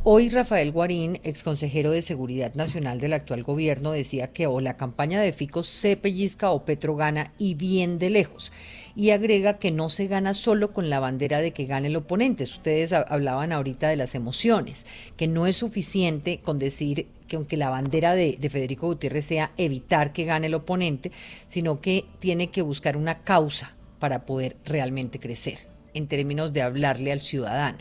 [0.05, 4.77] Hoy Rafael Guarín, ex consejero de Seguridad Nacional del actual gobierno, decía que o la
[4.77, 8.53] campaña de Fico se pellizca o Petro gana y bien de lejos.
[8.95, 12.45] Y agrega que no se gana solo con la bandera de que gane el oponente.
[12.45, 17.71] Ustedes hablaban ahorita de las emociones, que no es suficiente con decir que aunque la
[17.71, 21.13] bandera de, Federico Gutiérrez sea evitar que gane el oponente,
[21.47, 25.59] sino que tiene que buscar una causa para poder realmente crecer,
[25.95, 27.79] en términos de hablarle al ciudadano.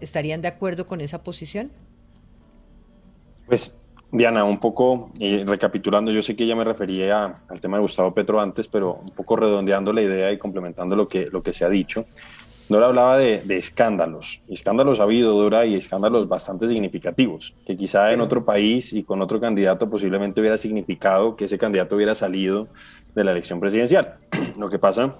[0.00, 1.70] ¿Estarían de acuerdo con esa posición?
[3.46, 3.76] Pues,
[4.10, 8.14] Diana, un poco eh, recapitulando, yo sé que ya me refería al tema de Gustavo
[8.14, 11.64] Petro antes, pero un poco redondeando la idea y complementando lo que, lo que se
[11.64, 12.06] ha dicho.
[12.68, 14.40] No le hablaba de, escándalos.
[14.48, 19.20] Escándalos ha habido, Dora, y escándalos bastante significativos, que quizá en otro país y con
[19.20, 22.68] otro candidato posiblemente hubiera significado que ese candidato hubiera salido
[23.14, 24.16] de la elección presidencial.
[24.58, 25.14] Lo que pasa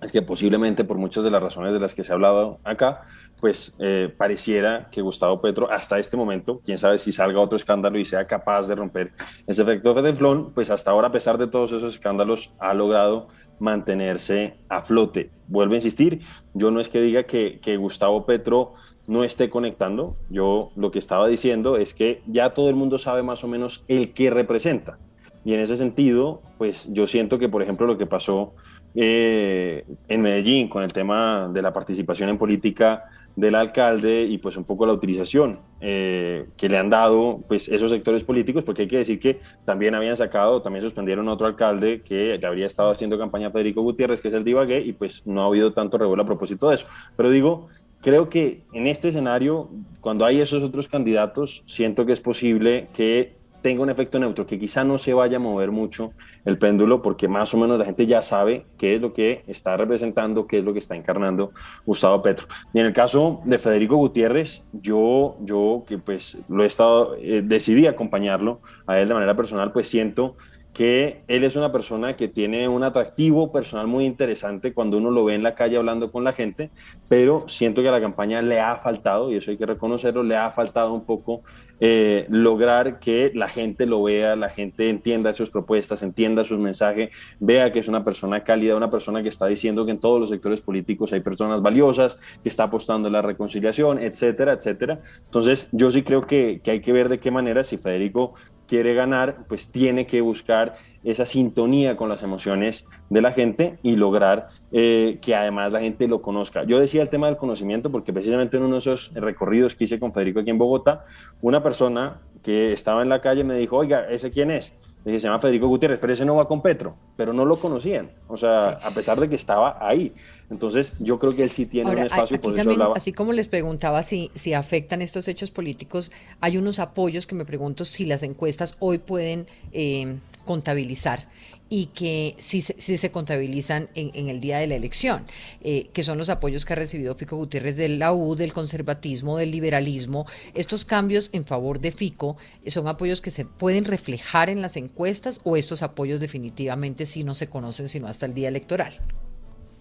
[0.00, 3.02] es que posiblemente por muchas de las razones de las que se ha hablado acá,
[3.40, 7.98] pues eh, pareciera que Gustavo Petro hasta este momento, quién sabe si salga otro escándalo
[7.98, 9.12] y sea capaz de romper
[9.46, 13.28] ese efecto de flon, pues hasta ahora a pesar de todos esos escándalos ha logrado
[13.58, 15.30] mantenerse a flote.
[15.46, 16.20] Vuelvo a insistir,
[16.54, 18.74] yo no es que diga que, Gustavo Petro
[19.06, 23.22] no esté conectando, yo lo que estaba diciendo es que ya todo el mundo sabe
[23.22, 24.98] más o menos el que representa.
[25.44, 28.54] Y en ese sentido, pues yo siento que, por ejemplo, lo que pasó
[28.94, 33.04] eh, en Medellín con el tema de la participación en política
[33.38, 37.92] del alcalde y pues un poco la utilización eh, que le han dado pues esos
[37.92, 42.02] sectores políticos, porque hay que decir que también habían sacado, también suspendieron a otro alcalde
[42.02, 45.46] que habría estado haciendo campaña Federico Gutiérrez, que es el Divagué, y pues no ha
[45.46, 46.88] habido tanto revuelo a propósito de eso.
[47.14, 47.68] Pero digo,
[48.00, 49.70] creo que en este escenario,
[50.00, 54.58] cuando hay esos otros candidatos, siento que es posible que tenga un efecto neutro, que
[54.58, 56.12] quizá no se vaya a mover mucho
[56.44, 59.76] el péndulo, porque más o menos la gente ya sabe qué es lo que está
[59.76, 61.52] representando, qué es lo que está encarnando
[61.84, 62.46] Gustavo Petro.
[62.72, 67.42] Y en el caso de Federico Gutiérrez, yo, yo que pues lo he estado, eh,
[67.44, 70.36] decidí acompañarlo a él de manera personal, pues siento
[70.78, 75.24] que él es una persona que tiene un atractivo personal muy interesante cuando uno lo
[75.24, 76.70] ve en la calle hablando con la gente,
[77.08, 80.36] pero siento que a la campaña le ha faltado, y eso hay que reconocerlo, le
[80.36, 81.42] ha faltado un poco
[81.80, 87.10] eh, lograr que la gente lo vea, la gente entienda sus propuestas, entienda sus mensajes,
[87.40, 90.30] vea que es una persona cálida, una persona que está diciendo que en todos los
[90.30, 95.00] sectores políticos hay personas valiosas, que está apostando en la reconciliación, etcétera, etcétera.
[95.24, 98.34] Entonces, yo sí creo que hay que ver de qué manera, si Federico
[98.68, 103.96] quiere ganar, pues tiene que buscar esa sintonía con las emociones de la gente y
[103.96, 106.64] lograr eh, que además la gente lo conozca.
[106.64, 109.98] Yo decía el tema del conocimiento porque precisamente en uno de esos recorridos que hice
[109.98, 111.04] con Federico aquí en Bogotá,
[111.40, 114.72] una persona que estaba en la calle me dijo, oiga, ¿ese quién es?
[115.04, 118.36] se llama Federico Gutiérrez, pero ese no va con Petro, pero no lo conocían, o
[118.36, 120.12] sea, a pesar de que estaba ahí.
[120.50, 122.94] Entonces, yo creo que él sí tiene un espacio, por eso hablaba.
[122.96, 127.44] Así como les preguntaba si, si afectan estos hechos políticos, hay unos apoyos que me
[127.44, 130.16] pregunto si las encuestas hoy pueden eh,
[130.48, 131.28] contabilizar
[131.68, 135.26] y que sí, se contabilizan en, el día de la elección,
[135.60, 139.36] eh, que son los apoyos que ha recibido Fico Gutiérrez del la U, del conservatismo,
[139.36, 140.24] del liberalismo.
[140.54, 144.78] Estos cambios en favor de Fico eh, son apoyos que se pueden reflejar en las
[144.78, 148.94] encuestas o estos apoyos definitivamente sí no se conocen sino hasta el día electoral.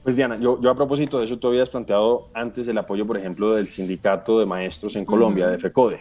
[0.03, 3.17] Pues Diana, yo, yo a propósito de eso, tú habías planteado antes el apoyo, por
[3.17, 5.99] ejemplo, del sindicato de maestros en Colombia, de FECODE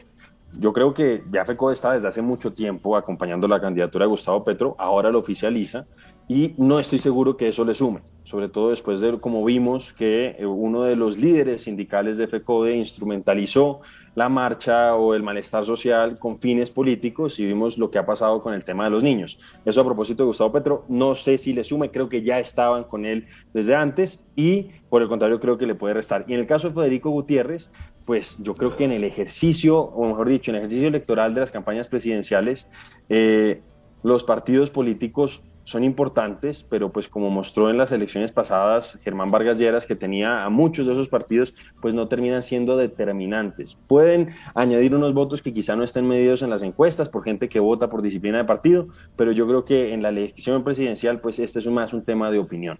[0.59, 4.45] yo creo que ya FECODE está desde hace mucho tiempo acompañando la candidatura de Gustavo
[4.45, 5.87] Petro, ahora lo oficializa
[6.29, 10.37] y no estoy seguro que eso le sume, sobre todo después de como vimos que
[10.39, 13.81] eh, uno de los líderes sindicales de FECODE instrumentalizó
[14.17, 18.41] la marcha o el malestar social con fines políticos y vimos lo que ha pasado
[18.41, 19.39] con el tema de los niños.
[19.65, 22.85] Eso a propósito de Gustavo Petro, no sé si le sume, creo que ya estaban
[22.85, 26.25] con él desde antes y por el contrario creo que le puede restar.
[26.27, 27.71] Y en el caso de Federico Gutiérrez,
[28.07, 31.41] pues yo creo que en el ejercicio, o mejor dicho, en el ejercicio electoral de
[31.41, 32.69] las campañas presidenciales,
[33.11, 33.61] eh,
[34.03, 39.59] los partidos políticos son importantes, pero pues como mostró en las elecciones pasadas Germán Vargas
[39.59, 43.77] Lleras, que tenía a muchos de esos partidos, pues no terminan siendo determinantes.
[43.89, 47.59] Pueden añadir unos votos que quizá no estén medidos en las encuestas por gente que
[47.59, 51.59] vota por disciplina de partido, pero yo creo que en la elección presidencial, pues este
[51.59, 52.79] es más un tema de opinión.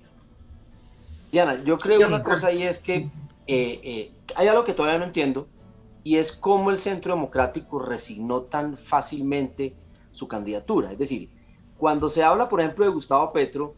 [1.33, 3.11] Diana, yo creo una cosa y es que
[3.49, 5.49] eh, eh, hay algo que todavía no entiendo,
[6.05, 9.75] y es cómo el Centro Democrático resignó tan fácilmente
[10.13, 10.93] su candidatura.
[10.93, 11.31] Es decir,
[11.79, 13.75] cuando se habla, por ejemplo, de Gustavo Petro,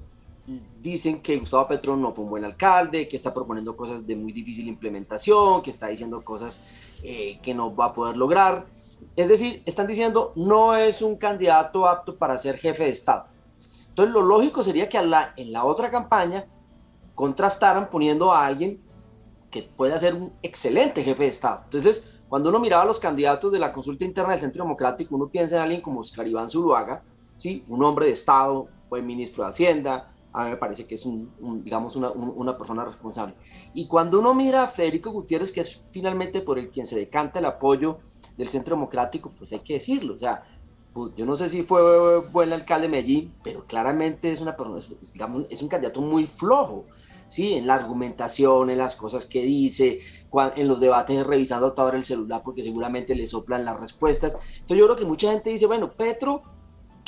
[0.80, 4.32] dicen que Gustavo Petro no fue un buen alcalde, que está proponiendo cosas de muy
[4.32, 6.62] difícil implementación, que está diciendo cosas
[7.02, 8.64] eh, que no va a poder lograr.
[9.14, 13.26] Es decir, están diciendo no es un candidato apto para ser jefe de Estado.
[13.88, 16.46] Entonces, lo lógico sería que en la otra campaña
[17.14, 18.80] contrastaran poniendo a alguien
[19.50, 21.62] que pueda ser un excelente jefe de Estado.
[21.64, 25.28] Entonces, cuando uno miraba a los candidatos de la consulta interna del Centro Democrático, uno
[25.28, 27.02] piensa en alguien como Oscar Iván Zuluaga,
[27.38, 27.64] ¿sí?
[27.68, 31.32] un hombre de Estado, buen ministro de Hacienda, a mí me parece que es un,
[31.64, 33.34] digamos una, una, persona responsable.
[33.72, 37.38] Y cuando uno mira a Federico Gutiérrez, que es finalmente por el quien se decanta
[37.38, 37.98] el apoyo
[38.36, 40.44] del Centro Democrático, pues hay que decirlo, o sea,
[40.92, 44.78] pues, yo no sé si fue buen alcalde de Medellín, pero claramente es, una persona,
[45.50, 46.86] es un candidato muy flojo,
[47.28, 47.54] ¿sí?
[47.54, 50.00] En la argumentación, en las cosas que dice,
[50.56, 54.34] en los debates revisando todo el celular porque seguramente le soplan las respuestas.
[54.34, 56.42] Entonces yo creo que mucha gente dice, bueno, Petro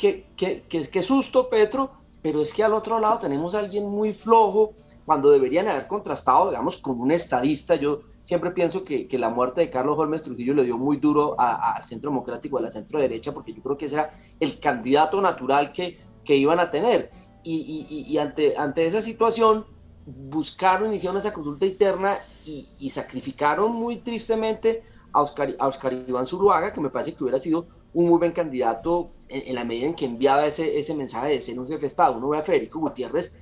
[0.01, 4.73] qué, susto, Petro, pero es que al otro lado tenemos a alguien muy flojo
[5.05, 7.75] cuando deberían haber contrastado, digamos, con un estadista.
[7.75, 11.83] Yo siempre pienso que, la muerte de Carlos Holmes Trujillo le dio muy duro al
[11.83, 15.71] centro democrático, a la centro derecha, porque yo creo que ese era el candidato natural
[15.71, 17.09] que, que iban a tener.
[17.43, 19.65] Y, ante, ante esa situación,
[20.05, 24.83] buscaron, iniciaron esa consulta interna y, sacrificaron muy tristemente
[25.13, 28.31] a Oscar, a Oscar Iván Zuruaga, que me parece que hubiera sido un muy buen
[28.31, 31.87] candidato en, la medida en que enviaba ese, ese mensaje de ser un jefe de
[31.87, 32.17] Estado.
[32.17, 33.33] Uno ve a Federico Gutiérrez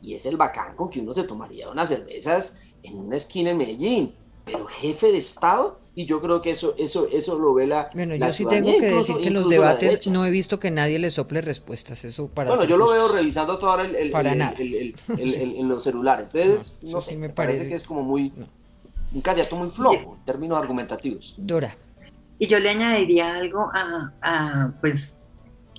[0.00, 3.56] y es el bacán con que uno se tomaría unas cervezas en una esquina en
[3.56, 4.14] Medellín,
[4.44, 7.88] pero jefe de Estado, y yo creo que eso, eso, eso lo ve la.
[7.94, 10.98] Bueno, yo sí tengo que decir que en los debates no he visto que nadie
[10.98, 12.04] le sople respuestas.
[12.04, 16.26] Eso para Bueno, yo lo veo revisando todo el, el, en los celulares.
[16.34, 18.32] Entonces, no, sé, me parece, que es como muy.
[19.12, 21.36] Un candidato muy flojo en términos argumentativos.
[21.38, 21.76] Dora.
[22.38, 25.16] Y yo le añadiría algo a, pues,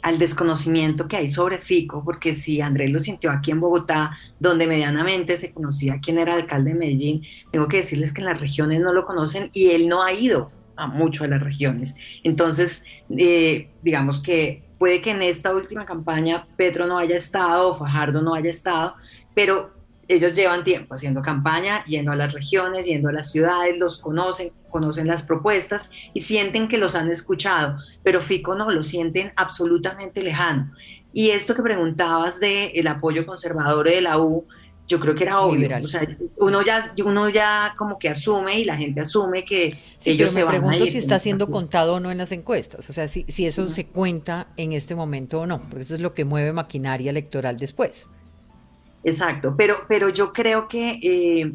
[0.01, 4.67] al desconocimiento que hay sobre Fico, porque si Andrés lo sintió aquí en Bogotá, donde
[4.67, 8.81] medianamente se conocía quién era alcalde de Medellín, tengo que decirles que en las regiones
[8.81, 11.95] no lo conocen y él no ha ido a mucho de las regiones.
[12.23, 12.83] Entonces,
[13.17, 18.21] eh, digamos que puede que en esta última campaña Petro no haya estado o Fajardo
[18.21, 18.95] no haya estado,
[19.33, 19.74] pero
[20.07, 24.51] ellos llevan tiempo haciendo campaña, yendo a las regiones, yendo a las ciudades, los conocen,
[24.69, 30.21] conocen las propuestas y sienten que los han escuchado, pero Fico no, lo sienten absolutamente
[30.21, 30.71] lejano.
[31.13, 34.45] Y esto que preguntabas de el apoyo conservador de la U,
[34.87, 35.69] yo creo que era obvio.
[35.83, 36.01] O sea,
[36.37, 40.49] uno ya, uno ya como que asume y la gente asume que ellos se me
[40.51, 42.87] pregunto si está siendo contado o no en las encuestas.
[42.89, 46.01] O sea, si, si eso se cuenta en este momento o no, porque eso es
[46.01, 48.07] lo que mueve maquinaria electoral después.
[49.05, 51.53] Exacto, pero, pero yo creo que eh,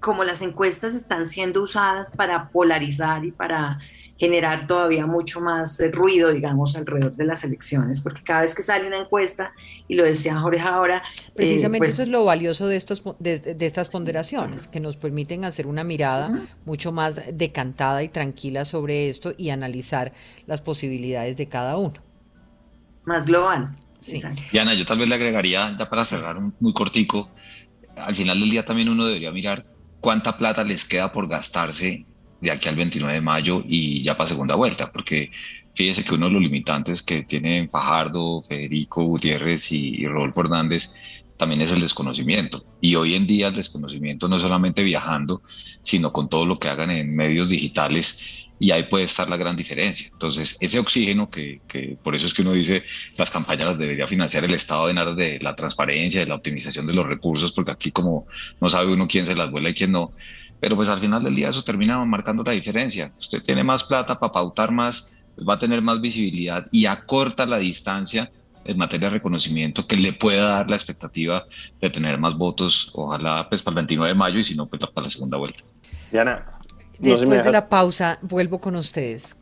[0.00, 3.78] como las encuestas están siendo usadas para polarizar y para
[4.18, 8.64] generar todavía mucho más eh, ruido, digamos, alrededor de las elecciones, porque cada vez que
[8.64, 9.52] sale una encuesta,
[9.86, 10.98] y lo decía Jorge ahora...
[11.28, 15.44] Eh, Precisamente pues eso es lo valioso de, estos, de, estas ponderaciones, que nos permiten
[15.44, 20.12] hacer una mirada mucho más decantada y tranquila sobre esto y analizar
[20.46, 22.02] las posibilidades de cada uno.
[23.04, 23.70] Más global.
[24.00, 24.20] Sí.
[24.52, 27.30] Diana, yo tal vez le agregaría, ya para cerrar un, muy cortico,
[27.96, 29.66] al final del día también uno debería mirar
[30.00, 32.06] cuánta plata les queda por gastarse
[32.40, 35.30] de aquí al 29 de mayo y ya para segunda vuelta, porque
[35.74, 40.94] fíjese que uno de los limitantes que tienen Fajardo, Federico Gutiérrez y, y Rodolfo Hernández
[41.36, 42.64] también es el desconocimiento.
[42.80, 45.42] Y hoy en día el desconocimiento no es solamente viajando,
[45.82, 48.22] sino con todo lo que hagan en medios digitales
[48.60, 50.08] y ahí puede estar la gran diferencia.
[50.12, 52.82] Entonces, ese oxígeno que, que, por eso es que uno dice
[53.16, 56.86] las campañas las debería financiar el Estado en aras de la transparencia, de la optimización
[56.86, 58.26] de los recursos, porque aquí como
[58.60, 60.12] no sabe uno quién se las vuela y quién no,
[60.60, 63.12] pero pues al final del día eso termina marcando la diferencia.
[63.18, 65.12] Usted tiene más plata para pautar más,
[65.48, 68.30] va a tener más visibilidad y acorta la distancia
[68.64, 71.46] en materia de reconocimiento que le pueda dar la expectativa
[71.80, 74.82] de tener más votos, ojalá pues para el 29 de mayo y si no, pues
[74.92, 75.62] para la segunda vuelta.
[76.10, 76.50] Diana,
[76.98, 79.36] Después de la pausa, vuelvo con ustedes.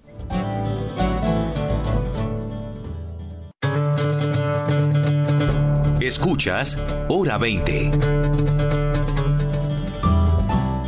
[6.00, 8.55] Escuchas Hora 20.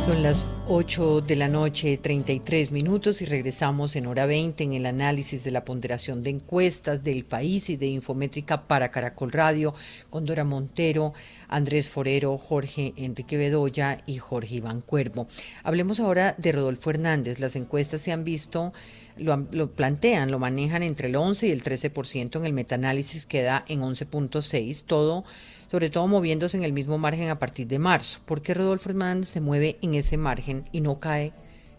[0.09, 4.87] Son las 8 de la noche, 33 minutos y regresamos en hora 20 en el
[4.87, 9.75] análisis de la ponderación de encuestas del país y de Infométrica para Caracol Radio
[10.09, 11.13] con Dora Montero,
[11.47, 15.27] Andrés Forero, Jorge Enrique Bedoya y Jorge Iván Cuervo.
[15.61, 17.37] Hablemos ahora de Rodolfo Hernández.
[17.37, 18.73] Las encuestas se han visto,
[19.15, 23.63] lo, lo plantean, lo manejan entre el 11 y el 13% en el metaanálisis queda
[23.67, 25.23] en 11.6, todo
[25.69, 28.19] sobre todo moviéndose en el mismo margen a partir de marzo.
[28.25, 31.31] ¿Por qué Rodolfo Hernández se mueve en ese margen y no cae,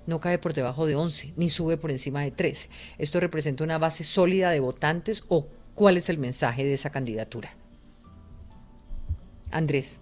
[0.07, 2.71] no cae por debajo de 11, ni sube por encima de 13?
[2.99, 7.51] ¿Esto representa una base sólida de votantes o cuál es el mensaje de esa candidatura?
[9.51, 10.01] Andrés.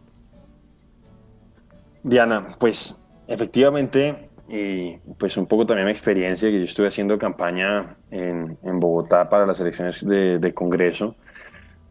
[2.02, 7.96] Diana, pues efectivamente, y pues un poco también mi experiencia, que yo estuve haciendo campaña
[8.10, 11.16] en, en Bogotá para las elecciones de, de Congreso,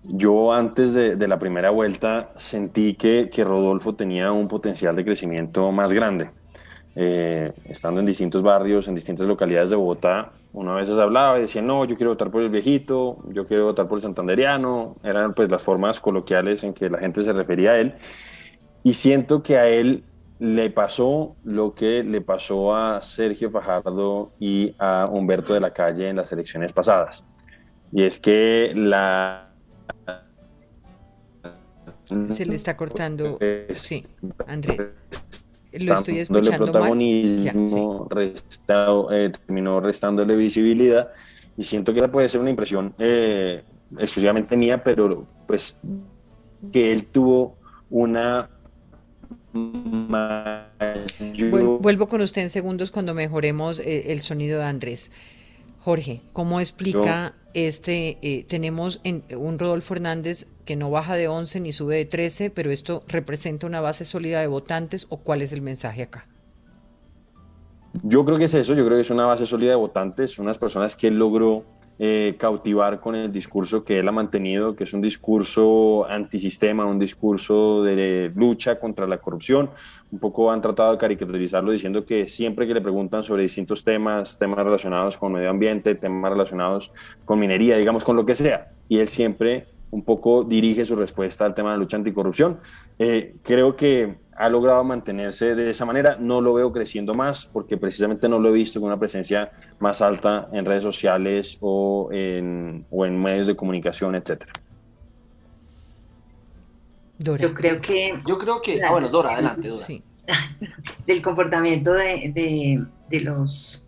[0.09, 5.71] yo antes de, la primera vuelta sentí que, que, Rodolfo tenía un potencial de crecimiento
[5.71, 6.29] más grande.
[6.95, 11.41] Eh, estando en distintos barrios, en distintas localidades de Bogotá, uno a veces hablaba y
[11.41, 15.33] decía, no, yo quiero votar por el viejito, yo quiero votar por el santanderiano, eran
[15.33, 17.93] pues las formas coloquiales en que la gente se refería a él.
[18.83, 20.03] Y siento que a él
[20.39, 26.09] le pasó lo que le pasó a Sergio Fajardo y a Humberto de la Calle
[26.09, 27.25] en las elecciones pasadas.
[27.91, 29.47] Y es que la
[32.27, 33.37] se le está cortando.
[33.75, 34.03] Sí,
[34.47, 34.91] Andrés.
[35.73, 38.07] Lo estoy escuchando protagonismo,
[39.11, 41.11] eh, terminó restándole visibilidad
[41.55, 43.63] y siento que esa puede ser una impresión eh,
[43.97, 45.77] exclusivamente mía, pero pues
[46.71, 47.57] que él tuvo
[47.89, 48.49] una
[51.81, 55.11] Vuelvo con usted en segundos cuando mejoremos eh, el sonido de Andrés.
[55.87, 58.17] Jorge, ¿cómo explica este?
[58.21, 62.49] Eh, tenemos en, un Rodolfo Hernández que no baja de 11 ni sube de 13,
[62.49, 66.27] pero esto representa una base sólida de votantes o cuál es el mensaje acá?
[68.03, 70.57] Yo creo que es eso, yo creo que es una base sólida de votantes, unas
[70.57, 71.63] personas que él logró
[71.99, 76.99] eh, cautivar con el discurso que él ha mantenido, que es un discurso antisistema, un
[76.99, 79.71] discurso de lucha contra la corrupción.
[80.11, 84.37] Un poco han tratado de caricaturizarlo diciendo que siempre que le preguntan sobre distintos temas,
[84.37, 86.91] temas relacionados con medio ambiente, temas relacionados
[87.25, 91.45] con minería, digamos, con lo que sea, y él siempre un poco dirige su respuesta
[91.45, 92.59] al tema de la lucha anticorrupción.
[92.99, 96.17] Eh, creo que ha logrado mantenerse de esa manera.
[96.19, 100.01] No lo veo creciendo más porque precisamente no lo he visto con una presencia más
[100.01, 104.53] alta en redes sociales o en, o en medios de comunicación, etcétera.
[107.17, 107.41] Dora.
[107.41, 108.21] Yo creo que...
[108.27, 108.79] Yo creo que...
[108.83, 109.83] Ah, bueno, Dora, adelante, Dora.
[109.83, 110.03] Sí.
[111.07, 113.83] Del comportamiento de, de, de los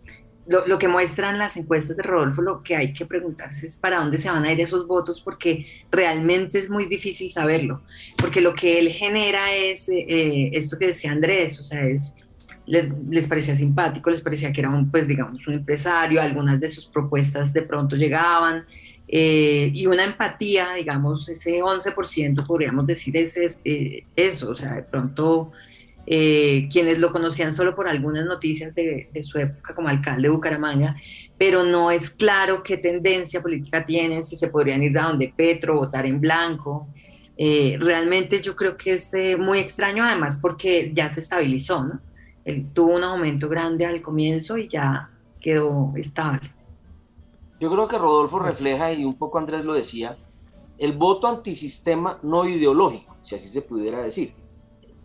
[0.50, 4.18] lo, que muestran las encuestas de Rodolfo, lo que hay que preguntarse es para dónde
[4.18, 7.82] se van a ir esos votos, porque realmente es muy difícil saberlo,
[8.16, 12.14] porque lo que él genera es eh, esto que decía Andrés, o sea, es,
[12.66, 16.68] les, les, parecía simpático, les parecía que era un, pues digamos, un empresario, algunas de
[16.68, 18.64] sus propuestas de pronto llegaban,
[19.06, 24.74] eh, y una empatía, digamos, ese 11% podríamos decir es, es eh, eso, o sea,
[24.74, 25.52] de pronto
[26.12, 30.96] eh, quienes lo conocían solo por algunas noticias de, su época como alcalde de Bucaramanga,
[31.38, 35.76] pero no es claro qué tendencia política tienen, si se podrían ir a donde Petro,
[35.76, 36.88] votar en blanco.
[37.36, 42.00] Eh, realmente yo creo que es eh, muy extraño además porque ya se estabilizó, ¿no?
[42.72, 46.52] Tuvo un aumento grande al comienzo y ya quedó estable.
[47.60, 50.18] Yo creo que Rodolfo refleja, y un poco Andrés lo decía,
[50.76, 54.39] el voto antisistema no ideológico, si así se pudiera decir.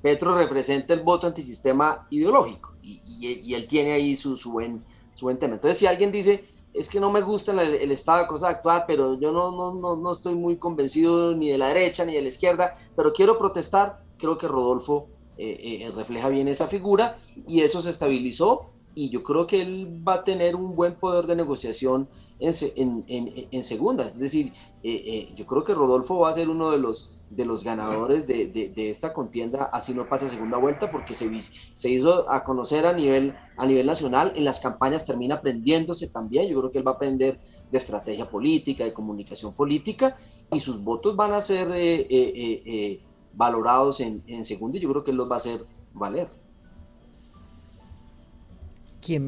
[0.06, 4.86] Petro representa el voto antisistema ideológico y, él tiene ahí su, buen,
[5.16, 5.56] su buen tema.
[5.56, 6.46] Entonces, si alguien dice,
[6.76, 10.12] es que no me gusta el, estado de cosas actual, pero yo no, no, no,
[10.12, 14.38] estoy muy convencido ni de la derecha ni de la izquierda, pero quiero protestar, creo
[14.38, 15.08] que Rodolfo
[15.40, 20.08] eh, eh, refleja bien esa figura y eso se estabilizó y yo creo que él
[20.08, 22.08] va a tener un buen poder de negociación
[22.40, 24.08] en, en, en, segunda.
[24.08, 27.64] Es decir, eh, yo creo que Rodolfo va a ser uno de los de los
[27.64, 31.30] ganadores de, de, esta contienda, así no pasa segunda vuelta, porque se,
[31.74, 36.48] se hizo a conocer a nivel, a nivel nacional, en las campañas termina aprendiéndose también,
[36.48, 37.40] yo creo que él va a aprender
[37.72, 40.18] de estrategia política, de comunicación política,
[40.52, 43.02] y sus votos van a ser eh, eh, eh,
[43.34, 46.30] valorados en, en segunda, y yo creo que él los va a hacer valer.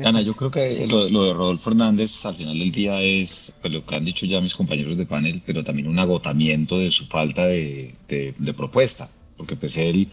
[0.06, 3.86] Ana, yo creo que lo, de Rodolfo Hernández al final del día es pues, lo
[3.86, 7.46] que han dicho ya mis compañeros de panel, pero también un agotamiento de su falta
[7.46, 10.10] de, de propuesta, porque pues él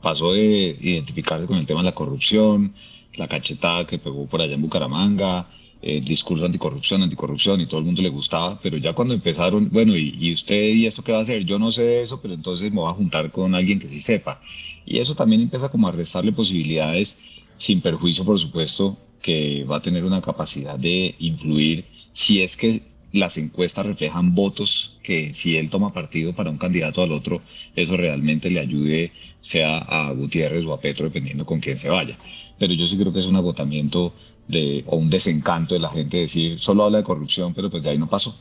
[0.00, 2.74] pasó de identificarse con el tema de la corrupción,
[3.14, 5.48] la cachetada que pegó por allá en Bucaramanga,
[5.82, 9.96] el discurso anticorrupción, anticorrupción y todo el mundo le gustaba, pero ya cuando empezaron, bueno,
[9.96, 12.70] y, usted y esto qué va a hacer, yo no sé de eso, pero entonces
[12.70, 14.40] me voy a juntar con alguien que sí sepa.
[14.84, 17.22] Y eso también empieza como a restarle posibilidades,
[17.60, 22.82] sin perjuicio, por supuesto, que va a tener una capacidad de influir si es que
[23.12, 27.42] las encuestas reflejan votos que si él toma partido para un candidato al otro,
[27.76, 32.16] eso realmente le ayude sea a Gutiérrez o a Petro, dependiendo con quién se vaya.
[32.58, 34.14] Pero yo sí creo que es un agotamiento
[34.48, 37.90] de, o un desencanto de la gente decir, solo habla de corrupción, pero pues de
[37.90, 38.34] ahí no pasó.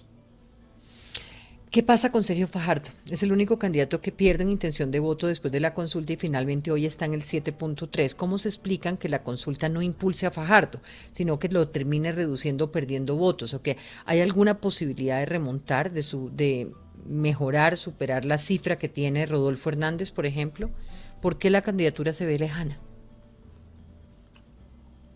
[1.72, 2.90] ¿Qué pasa con Sergio Fajardo?
[3.08, 6.16] Es el único candidato que pierde en intención de voto después de la consulta y
[6.16, 8.16] finalmente hoy está en el 7.3.
[8.16, 10.80] ¿Cómo se explican que la consulta no impulse a Fajardo,
[11.12, 13.54] sino que lo termine reduciendo, perdiendo votos?
[13.54, 16.72] ¿O que hay alguna posibilidad de remontar, de, su, de
[17.06, 20.72] mejorar, superar la cifra que tiene Rodolfo Hernández, por ejemplo?
[21.22, 22.80] ¿Por qué la candidatura se ve lejana?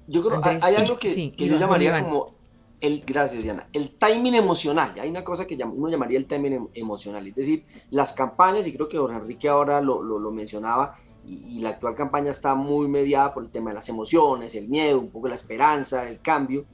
[0.05, 2.42] Yo creo que hay algo que, yo llamaría como
[2.83, 4.93] el, gracias Diana, el timing emocional.
[4.99, 8.73] Hay una cosa que uno llamaría el timing em, emocional, es decir, las campañas, y
[8.73, 13.33] creo que Jorge Enrique ahora lo, lo, mencionaba, y, la actual campaña está muy mediada
[13.33, 16.65] por el tema de las emociones, el miedo, un poco la esperanza, el cambio,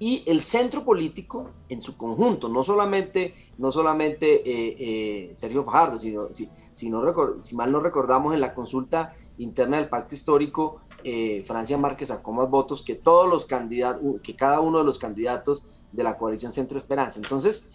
[0.00, 5.98] y el centro político en su conjunto, no solamente, no solamente eh, eh, Sergio Fajardo,
[5.98, 7.00] sino, si, si, no
[7.40, 12.32] si mal no recordamos en la consulta interna del pacto histórico, eh, Francia Márquez sacó
[12.32, 16.50] más votos que todos los candidatos, que cada uno de los candidatos de la coalición
[16.50, 17.20] Centro Esperanza.
[17.22, 17.70] Entonces,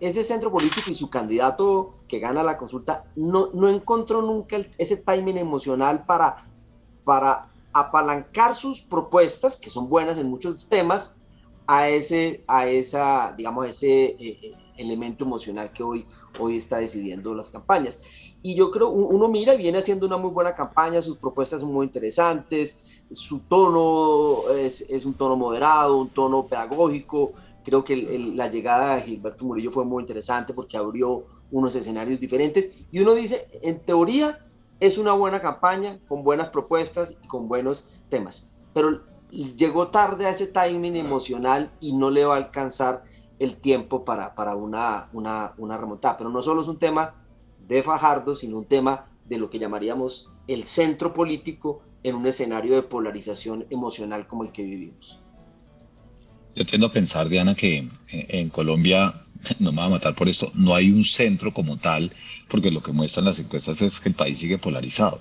[0.00, 4.96] ese centro político y su candidato que gana la consulta no, no encontró nunca ese
[4.96, 6.46] timing emocional para,
[7.72, 11.16] apalancar sus propuestas, que son buenas en muchos temas,
[11.66, 16.06] a ese, a esa, digamos, ese eh, eh, elemento emocional que hoy,
[16.38, 18.00] hoy está decidiendo las campañas.
[18.42, 21.72] Y yo creo, uno mira y viene haciendo una muy buena campaña, sus propuestas son
[21.72, 22.78] muy interesantes,
[23.10, 27.32] su tono es, es un tono moderado, un tono pedagógico.
[27.64, 27.96] Creo que
[28.34, 32.70] la llegada de Gilberto Murillo fue muy interesante porque abrió unos escenarios diferentes.
[32.92, 34.38] Y uno dice, en teoría,
[34.80, 38.46] es una buena campaña, con buenas propuestas y con buenos temas.
[38.72, 43.02] Pero llegó tarde a ese timing emocional y no le va a alcanzar
[43.38, 46.16] el tiempo para, para una, una, una remontada.
[46.16, 47.14] Pero no solo es un tema
[47.68, 52.74] de Fajardo, sino un tema de lo que llamaríamos el centro político en un escenario
[52.74, 55.20] de polarización emocional como el que vivimos.
[56.56, 59.14] Yo tiendo a pensar, Diana, que en Colombia,
[59.58, 62.10] no me va a matar por esto, no hay un centro como tal,
[62.48, 65.20] porque lo que muestran las encuestas es que el país sigue polarizado.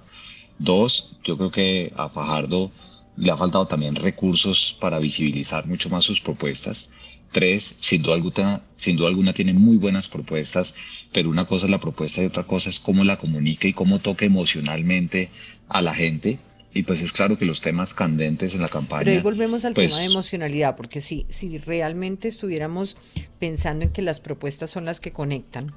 [0.58, 2.72] Dos, yo creo que a Fajardo
[3.18, 6.92] le ha faltado también recursos para visibilizar mucho más sus propuestas.
[7.32, 10.76] Tres, sin duda alguna, sin duda alguna tiene muy buenas propuestas,
[11.18, 13.98] pero una cosa es la propuesta y otra cosa es cómo la comunica y cómo
[13.98, 15.32] toca emocionalmente
[15.68, 16.38] a la gente.
[16.76, 19.06] Y pues es claro que los temas candentes en la campaña.
[19.06, 22.98] Pero ahí volvemos al pues tema de emocionalidad, porque si, si realmente estuviéramos
[23.40, 25.74] pensando en que las propuestas son las que conectan,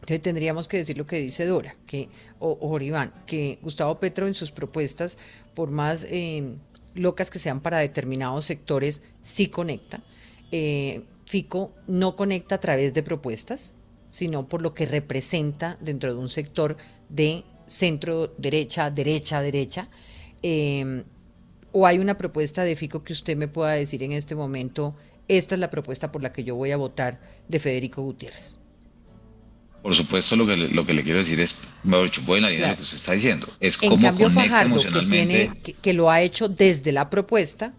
[0.00, 2.08] entonces tendríamos que decir lo que dice Dora, que,
[2.40, 5.18] o, o Iván, que Gustavo Petro en sus propuestas,
[5.54, 6.56] por más eh,
[6.96, 10.02] locas que sean para determinados sectores, sí conecta.
[10.50, 13.78] Eh, Fico no conecta a través de propuestas,
[14.12, 16.76] sino por lo que representa dentro de un sector
[17.08, 19.88] de centro derecha, derecha, derecha.
[20.42, 21.02] Em,
[21.72, 24.94] o hay una propuesta de Fico que usted me pueda decir en este momento,
[25.28, 28.58] esta es la propuesta por la que yo voy a votar de Federico Gutiérrez.
[29.82, 32.42] Por supuesto, lo que, le, lo que le quiero decir es, mejor dicho, voy en
[32.42, 33.48] la línea de lo que usted está diciendo.
[33.60, 35.74] Es cómo conecta emocionalmente.
[35.80, 37.72] que lo ha hecho desde la propuesta,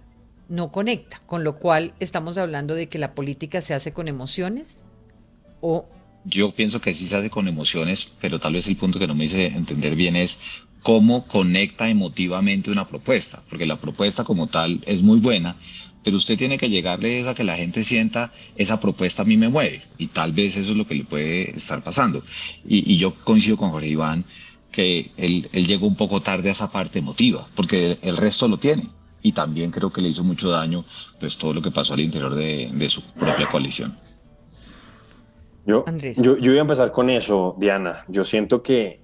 [0.49, 4.81] no conecta, con lo cual estamos hablando de que la política se hace con emociones
[5.61, 5.85] o...
[6.25, 9.15] Yo pienso que sí se hace con emociones, pero tal vez el punto que no
[9.15, 10.39] me hice entender bien es
[10.83, 15.55] cómo conecta emotivamente una propuesta, porque la propuesta como tal es muy buena,
[16.03, 19.49] pero usted tiene que llegarle a que la gente sienta esa propuesta a mí me
[19.49, 22.21] mueve, y tal vez eso es lo que le puede estar pasando.
[22.67, 24.25] Y, yo coincido con Jorge Iván
[24.71, 28.83] que él, llegó un poco tarde a esa parte emotiva, porque el resto lo tiene
[29.21, 30.83] y también creo que le hizo mucho daño
[31.19, 33.95] pues todo lo que pasó al interior de, su propia coalición.
[35.65, 35.85] Yo,
[36.15, 38.03] yo, yo, voy a empezar con eso, Diana.
[38.09, 39.01] Yo siento que,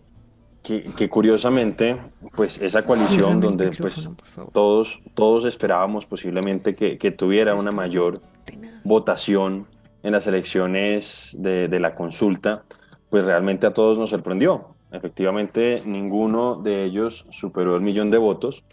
[0.62, 1.98] que, curiosamente,
[2.36, 4.10] pues esa coalición donde pues
[4.54, 8.22] todos, todos esperábamos posiblemente que, que tuviera una mayor
[8.84, 9.68] votación
[10.04, 12.64] en las elecciones de, de la consulta,
[13.10, 14.76] pues realmente a todos nos sorprendió.
[14.92, 18.64] Efectivamente, ninguno de ellos superó el millón de votos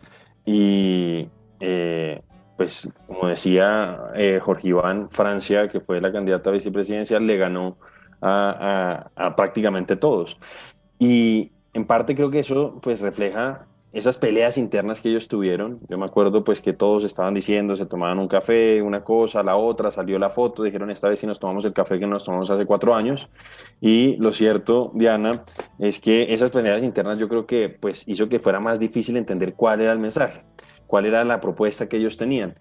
[0.44, 1.28] y,
[1.60, 2.22] eh,
[2.56, 7.76] pues como decía eh, Jorge Iván, Francia, que fue la candidata a vicepresidencial, le ganó
[8.22, 10.38] a, prácticamente todos.
[10.98, 15.80] Y en parte creo que eso pues refleja esas peleas internas que ellos tuvieron.
[15.88, 19.56] Yo me acuerdo pues que todos estaban diciendo, se tomaban un café, una cosa, la
[19.56, 22.50] otra, salió la foto, dijeron esta vez si nos tomamos el café que nos tomamos
[22.50, 23.30] hace cuatro años.
[23.80, 25.44] Y lo cierto, Diana,
[25.78, 29.54] es que esas peleas internas yo creo que pues hizo que fuera más difícil entender
[29.54, 30.40] cuál era el mensaje
[30.86, 32.54] cuál era la propuesta que ellos tenían.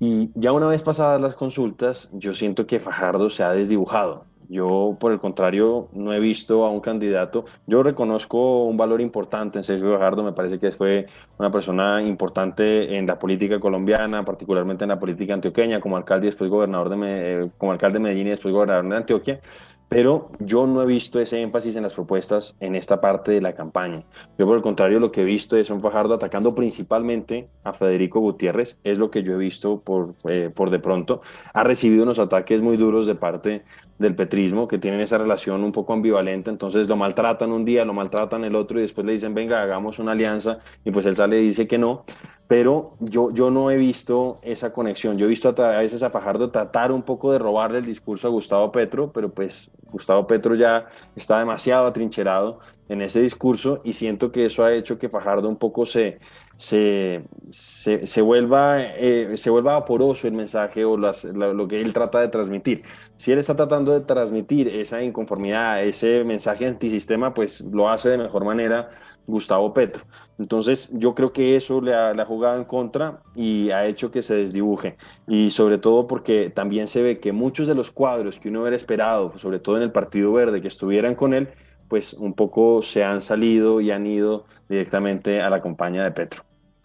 [0.00, 4.26] Y ya una vez pasadas las consultas, yo siento que Fajardo se ha desdibujado.
[4.48, 7.46] Yo, por el contrario, no he visto a un candidato.
[7.66, 10.22] Yo reconozco un valor importante en Sergio Fajardo.
[10.22, 11.06] Me parece que fue
[11.38, 16.50] una persona importante en la política colombiana, particularmente en la política antioqueña, como alcalde después
[16.50, 19.40] gobernador de, eh, como alcalde de Medellín y después gobernador de Antioquia
[19.88, 23.54] pero yo no he visto ese énfasis en las propuestas en esta parte de la
[23.54, 24.04] campaña.
[24.38, 28.20] Yo por el contrario lo que he visto es un Fajardo atacando principalmente a Federico
[28.20, 31.20] Gutiérrez, es lo que yo he visto por, eh, por de pronto.
[31.52, 33.62] Ha recibido unos ataques muy duros de parte
[33.98, 37.92] del petrismo, que tienen esa relación un poco ambivalente, entonces lo maltratan un día, lo
[37.92, 41.40] maltratan el otro y después le dicen, venga, hagamos una alianza, y pues él sale
[41.40, 42.04] y dice que no,
[42.48, 46.50] pero yo, yo no he visto esa conexión, yo he visto a, veces a Fajardo
[46.50, 50.86] tratar un poco de robarle el discurso a Gustavo Petro, pero pues Gustavo Petro ya
[51.14, 55.56] está demasiado atrincherado en ese discurso y siento que eso ha hecho que Fajardo un
[55.56, 56.18] poco se,
[56.56, 62.28] se, se, vuelva, eh, se vuelva vaporoso el mensaje o lo que él trata de
[62.28, 62.82] transmitir.
[63.16, 68.18] Si él está tratando de transmitir esa inconformidad, ese mensaje antisistema, pues lo hace de
[68.18, 68.90] mejor manera
[69.26, 70.04] Gustavo Petro.
[70.38, 74.34] Entonces yo creo que eso le ha, jugado en contra y ha hecho que se
[74.34, 74.96] desdibuje.
[75.26, 78.76] Y sobre todo porque también se ve que muchos de los cuadros que uno hubiera
[78.76, 81.48] esperado, sobre todo en el Partido Verde, que estuvieran con él,
[81.94, 86.42] pues un poco se han salido y han ido directamente a la campaña de Petro.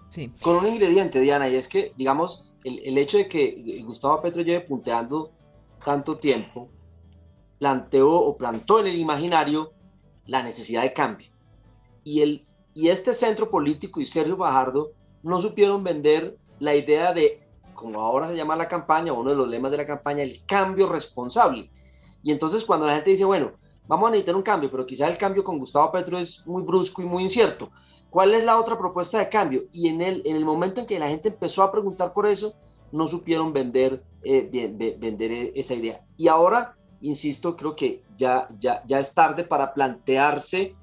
[0.08, 0.32] Sí.
[0.40, 4.44] Con un ingrediente, Diana, y es que, digamos, el, el hecho de que Gustavo Petro
[4.44, 5.32] lleve punteando
[5.84, 6.70] tanto tiempo,
[7.58, 9.74] planteó o plantó en el imaginario
[10.28, 11.30] la necesidad de cambio.
[12.04, 12.44] Y, el,
[12.76, 14.92] y este centro político y Sergio Bajardo
[15.24, 17.42] no supieron vender la idea de,
[17.74, 20.88] como ahora se llama la campaña, uno de los lemas de la campaña, el cambio
[20.88, 21.72] responsable.
[22.22, 23.54] Y entonces cuando la gente dice, bueno,
[23.90, 27.02] vamos a necesitar un cambio, pero quizá el cambio con Gustavo Petro es muy brusco
[27.02, 27.72] y muy incierto.
[28.12, 29.64] ¿Cuál es la otra propuesta de cambio?
[29.72, 32.54] Y en el, en el momento en que la gente empezó a preguntar por eso,
[32.92, 36.06] no supieron vender, eh, vender e, esa idea.
[36.18, 40.76] Y ahora, insisto, creo que ya, ya, ya es tarde para plantearse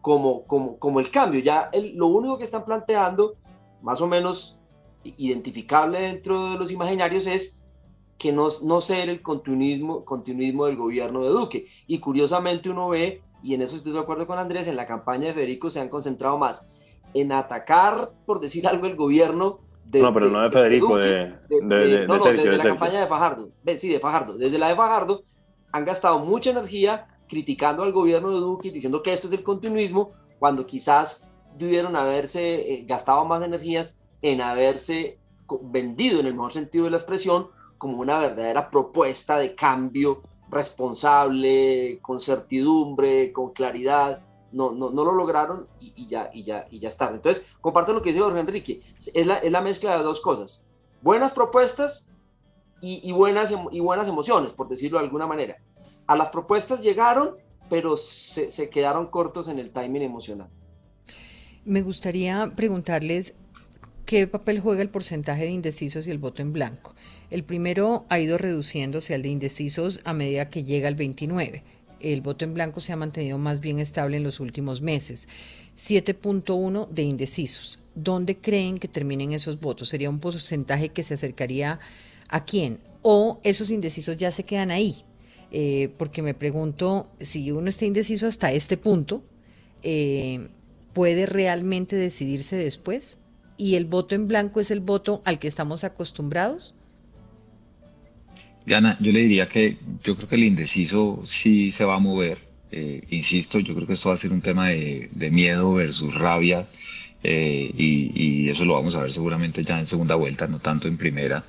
[0.00, 1.40] como, como, como el cambio.
[1.40, 3.34] Ya lo único que están planteando,
[3.82, 4.56] más o menos
[5.02, 7.58] identificable dentro de los imaginarios, es
[8.22, 11.66] que no, no ser el continuismo, continuismo del gobierno de Duque.
[11.88, 15.26] Y curiosamente uno ve, y en eso estoy de acuerdo con Andrés, en la campaña
[15.26, 16.64] de Federico se han concentrado más
[17.14, 19.58] en atacar, por decir algo, el gobierno.
[19.84, 22.52] De, no, pero no de Federico, de, de, no, Sergio.
[22.52, 23.50] Desde la campaña de Fajardo.
[23.76, 24.34] Sí, de Fajardo.
[24.34, 25.24] Desde la de Fajardo
[25.72, 30.12] han gastado mucha energía criticando al gobierno de Duque, diciendo que esto es el continuismo,
[30.38, 35.18] cuando quizás debieron haberse eh, gastado más energías en haberse
[35.60, 37.48] vendido, en el mejor sentido de la expresión,
[37.82, 44.20] como una verdadera propuesta de cambio responsable, con certidumbre, con claridad.
[44.52, 47.10] No, no, no lo lograron y, ya, y, ya, y ya está.
[47.10, 48.82] Entonces, comparto lo que dice Jorge Enrique.
[49.12, 50.64] Es la, es la mezcla de dos cosas.
[51.00, 52.06] Buenas propuestas
[52.80, 55.56] y, y, buenas, y buenas emociones, por decirlo de alguna manera.
[56.06, 57.36] A las propuestas llegaron,
[57.68, 60.48] pero se, se quedaron cortos en el timing emocional.
[61.64, 63.34] Me gustaría preguntarles
[64.04, 66.94] ¿Qué papel juega el porcentaje de indecisos y el voto en blanco?
[67.30, 71.62] El primero ha ido reduciéndose al de indecisos a medida que llega al 29.
[72.00, 75.28] El voto en blanco se ha mantenido más bien estable en los últimos meses.
[75.76, 77.80] 7.1 de indecisos.
[77.94, 79.88] ¿Dónde creen que terminen esos votos?
[79.88, 81.78] ¿Sería un porcentaje que se acercaría
[82.28, 82.80] a quién?
[83.02, 85.04] ¿O esos indecisos ya se quedan ahí?
[85.52, 89.22] Eh, porque me pregunto, si uno está indeciso hasta este punto,
[89.82, 90.48] eh,
[90.92, 93.18] ¿puede realmente decidirse después?
[93.62, 96.74] Y el voto en blanco es el voto al que estamos acostumbrados?
[98.66, 102.38] Diana, yo le diría que yo creo que el indeciso sí se va a mover.
[102.72, 106.66] Eh, insisto, yo creo que esto va a ser un tema de, miedo versus rabia
[107.22, 110.96] eh, y, eso lo vamos a ver seguramente ya en segunda vuelta, no tanto en
[110.96, 111.44] primera.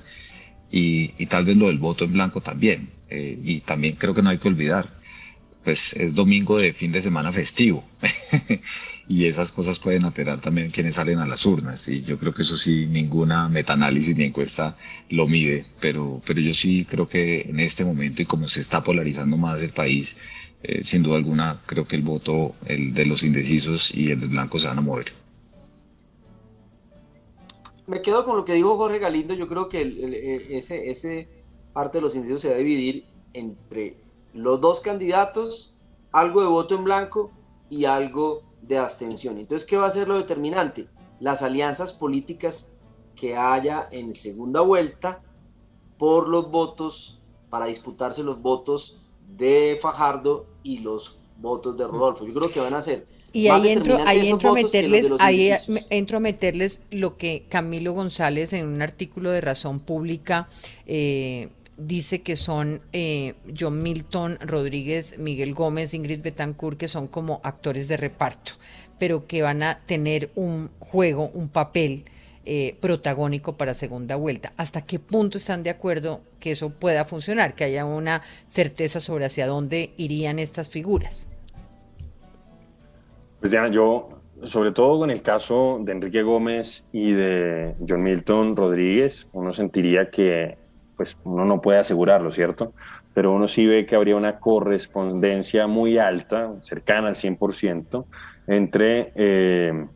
[0.70, 2.90] Y, tal vez lo del voto en blanco también.
[3.10, 4.88] Eh, y también creo que no hay que olvidar,
[5.64, 7.84] pues es domingo de fin de semana festivo.
[9.06, 11.86] y esas cosas pueden alterar también quienes salen a las urnas.
[11.88, 14.76] Y yo creo que eso sí, ninguna metaanálisis ni encuesta
[15.10, 18.82] lo mide, pero, pero yo sí creo que en este momento y como se está
[18.82, 20.18] polarizando más el país,
[20.62, 24.28] eh, sin duda alguna creo que el voto el de los indecisos y el de
[24.28, 25.12] blanco se van a mover.
[27.86, 29.34] me quedo con lo que dijo Jorge Galindo.
[29.34, 31.28] Yo creo que e, ese, ese
[31.72, 33.96] parte de los indicios se va a dividir entre
[34.32, 35.74] los dos candidatos,
[36.12, 37.32] algo de voto en blanco
[37.68, 39.38] y algo de abstención.
[39.38, 40.88] Entonces, ¿qué va a ser lo determinante?
[41.20, 42.68] Las alianzas políticas
[43.14, 45.22] que haya en segunda vuelta
[45.98, 48.98] por los votos, para disputarse los votos
[49.36, 52.26] de Fajardo y los votos de Rodolfo.
[52.26, 55.50] Yo creo que van a ser y ahí entro, ahí entro a meterles, ahí
[55.90, 60.48] entro a meterles lo que Camilo González en un artículo de Razón Pública
[60.86, 67.40] eh, dice que son eh, John Milton Rodríguez, Miguel Gómez, Ingrid Betancourt, que son como
[67.42, 68.52] actores de reparto,
[68.98, 72.04] pero que van a tener un juego, un papel
[72.46, 74.52] eh, protagónico para segunda vuelta.
[74.56, 79.24] ¿Hasta qué punto están de acuerdo que eso pueda funcionar, que haya una certeza sobre
[79.24, 81.30] hacia dónde irían estas figuras?
[83.40, 84.08] Pues Diana, yo,
[84.42, 90.10] sobre todo con el caso de Enrique Gómez y de John Milton Rodríguez, uno sentiría
[90.10, 90.58] que
[90.96, 92.72] pues uno no puede asegurarlo, ¿cierto?
[93.12, 98.04] Pero uno sí ve que habría una correspondencia muy alta, cercana al 100%,
[98.46, 99.86] entre eh,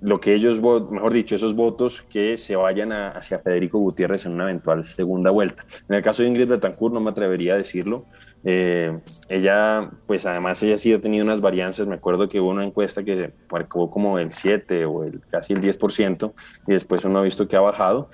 [0.00, 4.44] lo que ellos, mejor dicho, esos votos que se vayan hacia Federico Gutiérrez en una
[4.44, 5.64] eventual segunda vuelta.
[5.88, 8.06] En el caso de Ingrid Betancourt no me atrevería a decirlo.
[8.44, 8.96] Eh,
[9.28, 11.88] ella, pues además ella sí ha tenido unas varianzas.
[11.88, 15.60] Me acuerdo que hubo una encuesta que marcó como el 7 o el, casi el
[15.60, 16.32] 10%
[16.68, 18.08] y después uno ha visto que ha bajado.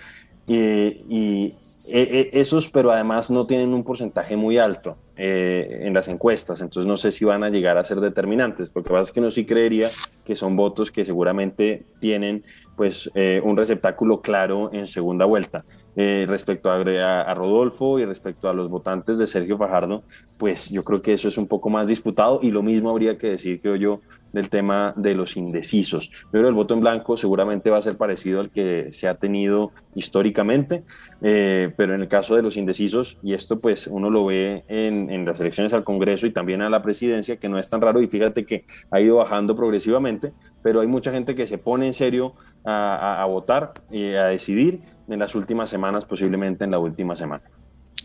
[0.46, 1.50] Y
[1.90, 6.60] e, e, esos, pero además no tienen un porcentaje muy alto eh, en las encuestas,
[6.60, 9.12] entonces no sé si van a llegar a ser determinantes, porque lo que pasa es
[9.12, 9.88] que uno sí creería
[10.24, 12.44] que son votos que seguramente tienen
[12.76, 15.64] pues eh, un receptáculo claro en segunda vuelta.
[15.96, 20.02] Eh, respecto a, a, Rodolfo y respecto a los votantes de Sergio Fajardo,
[20.40, 23.28] pues yo creo que eso es un poco más disputado y lo mismo habría que
[23.28, 24.00] decir, que yo,
[24.32, 26.10] del tema de los indecisos.
[26.32, 29.70] Pero el voto en blanco seguramente va a ser parecido al que se ha tenido
[29.94, 30.82] históricamente,
[31.22, 35.08] eh, pero en el caso de los indecisos, y esto pues uno lo ve en,
[35.10, 38.02] en, las elecciones al Congreso y también a la presidencia, que no es tan raro,
[38.02, 40.32] y fíjate que ha ido bajando progresivamente,
[40.64, 42.34] pero hay mucha gente que se pone en serio
[42.64, 47.44] a, a, votar y a decidir en las últimas semanas, posiblemente en la última semana.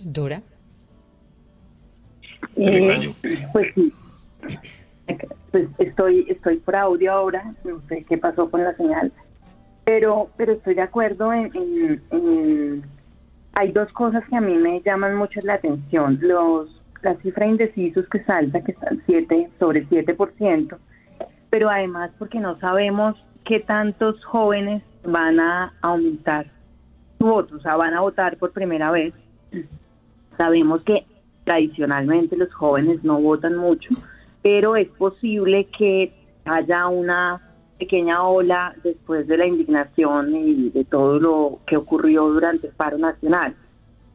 [0.03, 0.41] Dora.
[2.55, 3.13] Eh,
[3.53, 3.93] pues sí
[5.51, 9.11] pues estoy, estoy por audio ahora, no sé qué pasó con la señal,
[9.83, 12.83] pero, pero estoy de acuerdo en,
[13.53, 16.19] hay dos cosas que a mí me llaman mucho la atención.
[16.21, 16.69] Los,
[17.01, 20.77] la cifra de indecisos que salta, que están 7, sobre 7%,
[21.49, 26.45] pero además porque no sabemos qué tantos jóvenes van a aumentar
[27.19, 29.13] su voto, o sea, van a votar por primera vez.
[30.37, 31.05] Sabemos que
[31.43, 33.89] tradicionalmente los jóvenes no votan mucho,
[34.41, 36.13] pero es posible que
[36.45, 37.41] haya una
[37.77, 42.97] pequeña ola después de la indignación y de todo lo que ocurrió durante el paro
[42.97, 43.55] nacional.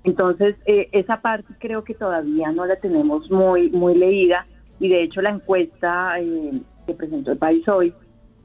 [0.04, 4.46] Entonces, eh, esa parte creo que todavía no la tenemos muy, muy leída
[4.78, 7.94] y de hecho la encuesta eh, que presentó el país hoy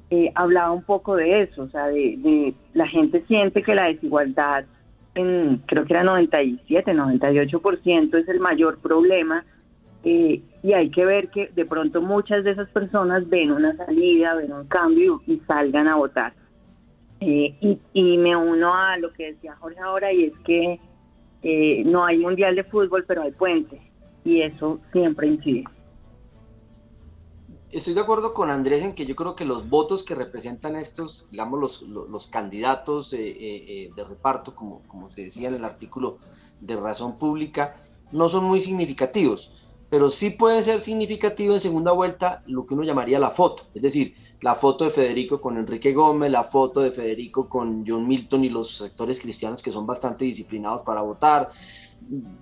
[0.10, 3.88] eh, hablaba un poco de eso, o sea, de, de, la gente siente que la
[3.88, 4.66] desigualdad
[5.16, 9.44] en creo que era 97, 98% es el mayor problema
[10.04, 14.36] eh, y hay que ver que de pronto muchas de esas personas ven una salida,
[14.36, 16.34] ven un cambio y salgan a votar.
[17.22, 20.80] Eh, y, me uno a lo que decía Jorge ahora y es que
[21.44, 23.80] eh, no hay mundial de fútbol, pero hay puente
[24.24, 25.66] y eso siempre incide.
[27.72, 31.28] Estoy de acuerdo con Andrés en que yo creo que los votos que representan estos,
[31.30, 36.18] digamos, los, los, candidatos de reparto, como, como se decía en el artículo
[36.60, 39.52] de Razón Pública, no son muy significativos
[39.90, 43.82] pero sí puede ser significativo en segunda vuelta lo que uno llamaría la foto, es
[43.82, 48.46] decir, la foto de Federico con Enrique Gómez, la foto de Federico con John Milton
[48.46, 51.50] y los sectores cristianos que son bastante disciplinados para votar.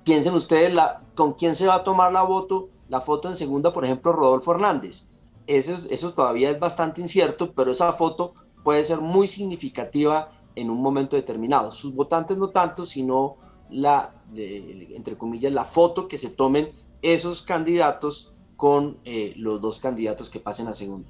[0.03, 3.73] Piensen ustedes la, con quién se va a tomar la voto, la foto en segunda,
[3.73, 5.07] por ejemplo, Rodolfo Hernández.
[5.47, 8.33] Eso, eso todavía es bastante incierto, pero esa foto
[8.63, 11.71] puede ser muy significativa en un momento determinado.
[11.71, 13.37] Sus votantes no tanto, sino
[13.69, 16.71] la, entre comillas, la foto que se tomen
[17.01, 21.07] esos candidatos con eh, los dos candidatos que pasen a segundo.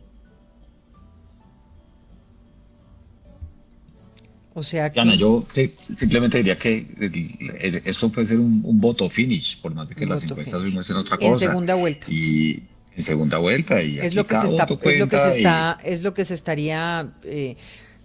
[4.54, 5.00] O sea que...
[5.00, 5.46] Ana, yo
[5.78, 6.88] simplemente diría que
[7.86, 11.18] esto puede ser un, voto finish, por más de que las encuestas no muestren otra
[11.18, 11.32] cosa.
[11.32, 12.08] En segunda vuelta.
[12.10, 12.64] Y
[12.98, 13.82] en segunda vuelta.
[13.82, 16.34] Y es, lo que se está, es lo que se está, es lo que se
[16.34, 17.56] estaría eh,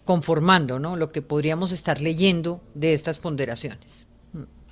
[0.05, 0.97] conformando, ¿no?
[0.97, 4.07] Lo que podríamos estar leyendo de estas ponderaciones.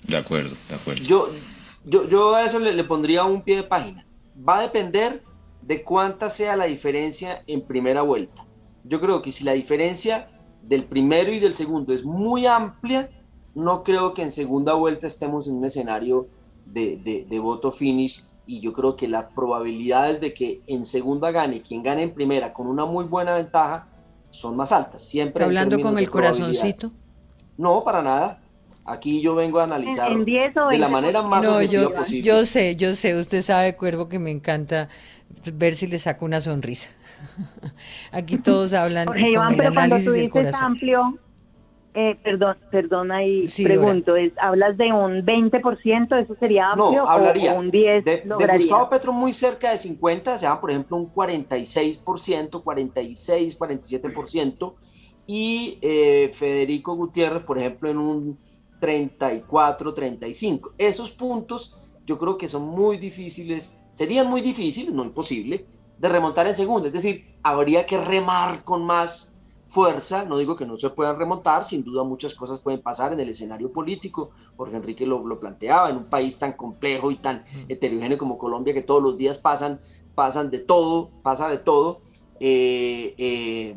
[0.07, 1.03] De acuerdo, de acuerdo.
[1.03, 1.29] Yo,
[1.85, 4.07] yo, yo a eso le, pondría un pie de página.
[4.47, 5.23] Va a depender
[5.63, 8.47] de cuánta sea la diferencia en primera vuelta.
[8.85, 10.29] Yo creo que si la diferencia
[10.63, 13.11] del primero y del segundo es muy amplia,
[13.55, 16.29] no creo que en segunda vuelta estemos en un escenario
[16.67, 21.63] de, de, voto finish y yo creo que las probabilidades de que en segunda gane
[21.63, 23.87] quien gane en primera con una muy buena ventaja
[24.31, 25.05] son más altas.
[25.05, 26.91] Siempre hablando con el corazoncito?
[27.57, 28.41] No, para nada.
[28.85, 32.27] Aquí yo vengo a analizar de la manera más objetiva posible.
[32.27, 34.89] Yo sé, yo sé, usted sabe, Cuervo, que me encanta
[35.53, 36.91] ver si le saco una sonrisa.
[38.11, 40.61] Aquí todos hablan con el análisis del corazón.
[40.61, 41.19] amplio,
[41.95, 46.23] eh, perdón, perdón ahí pregunto, es, ¿hablas de un 20%?
[46.23, 47.03] ¿Eso sería amplio?
[47.03, 50.61] No, hablaría o un 10 de, de, Gustavo Petro muy cerca de 50, se llama
[50.61, 54.75] por ejemplo un 46%, 46, 47%,
[55.27, 58.39] y eh, Federico Gutiérrez, por ejemplo, en un
[58.81, 60.75] 34, 35.
[60.79, 61.77] Esos puntos
[62.07, 65.67] yo creo que son muy difíciles, serían muy difíciles, no imposible,
[65.99, 66.89] de remontar en segunda.
[66.89, 69.40] Es decir, habría que remar con más
[69.71, 73.21] fuerza, no digo que no se puedan remontar, sin duda muchas cosas pueden pasar en
[73.21, 77.45] el escenario político, porque Enrique lo, lo planteaba, en un país tan complejo y tan
[77.69, 79.81] heterogéneo como Colombia, que todos los días pasan,
[80.15, 82.01] pasan de todo, pasa de todo.
[82.41, 83.77] Eh, eh,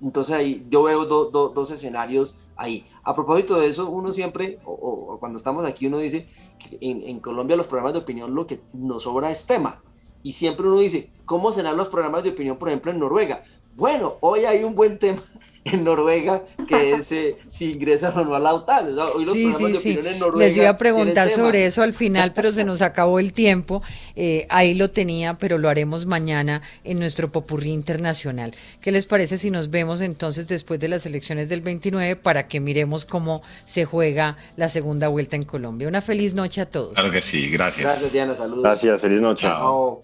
[0.00, 2.86] entonces ahí yo veo dos escenarios ahí.
[3.02, 6.28] A propósito de eso, uno siempre, o, cuando estamos aquí, uno dice
[6.58, 9.82] que en, en, Colombia los programas de opinión lo que nos sobra es tema.
[10.22, 13.42] Y siempre uno dice, ¿cómo serán los programas de opinión, por ejemplo, en Noruega?
[13.74, 15.22] Bueno, hoy hay un buen tema
[15.64, 18.98] en Noruega que es eh, si ingresan o no a la OTAN.
[18.98, 20.00] hoy los sí, sí, sí.
[20.04, 23.32] En Noruega Les iba a preguntar sobre eso al final, pero se nos acabó el
[23.32, 23.82] tiempo.
[24.16, 28.54] Eh, ahí lo tenía, pero lo haremos mañana en nuestro Popurrí Internacional.
[28.80, 32.60] ¿Qué les parece si nos vemos entonces después de las elecciones del 29 para que
[32.60, 35.88] miremos cómo se juega la segunda vuelta en Colombia?
[35.88, 36.94] Una feliz noche a todos.
[36.94, 37.84] Claro que sí, gracias.
[37.84, 38.62] Gracias, Diana, saludos.
[38.62, 39.46] Gracias, feliz noche.
[39.46, 40.02] Chao.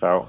[0.00, 0.28] Chao.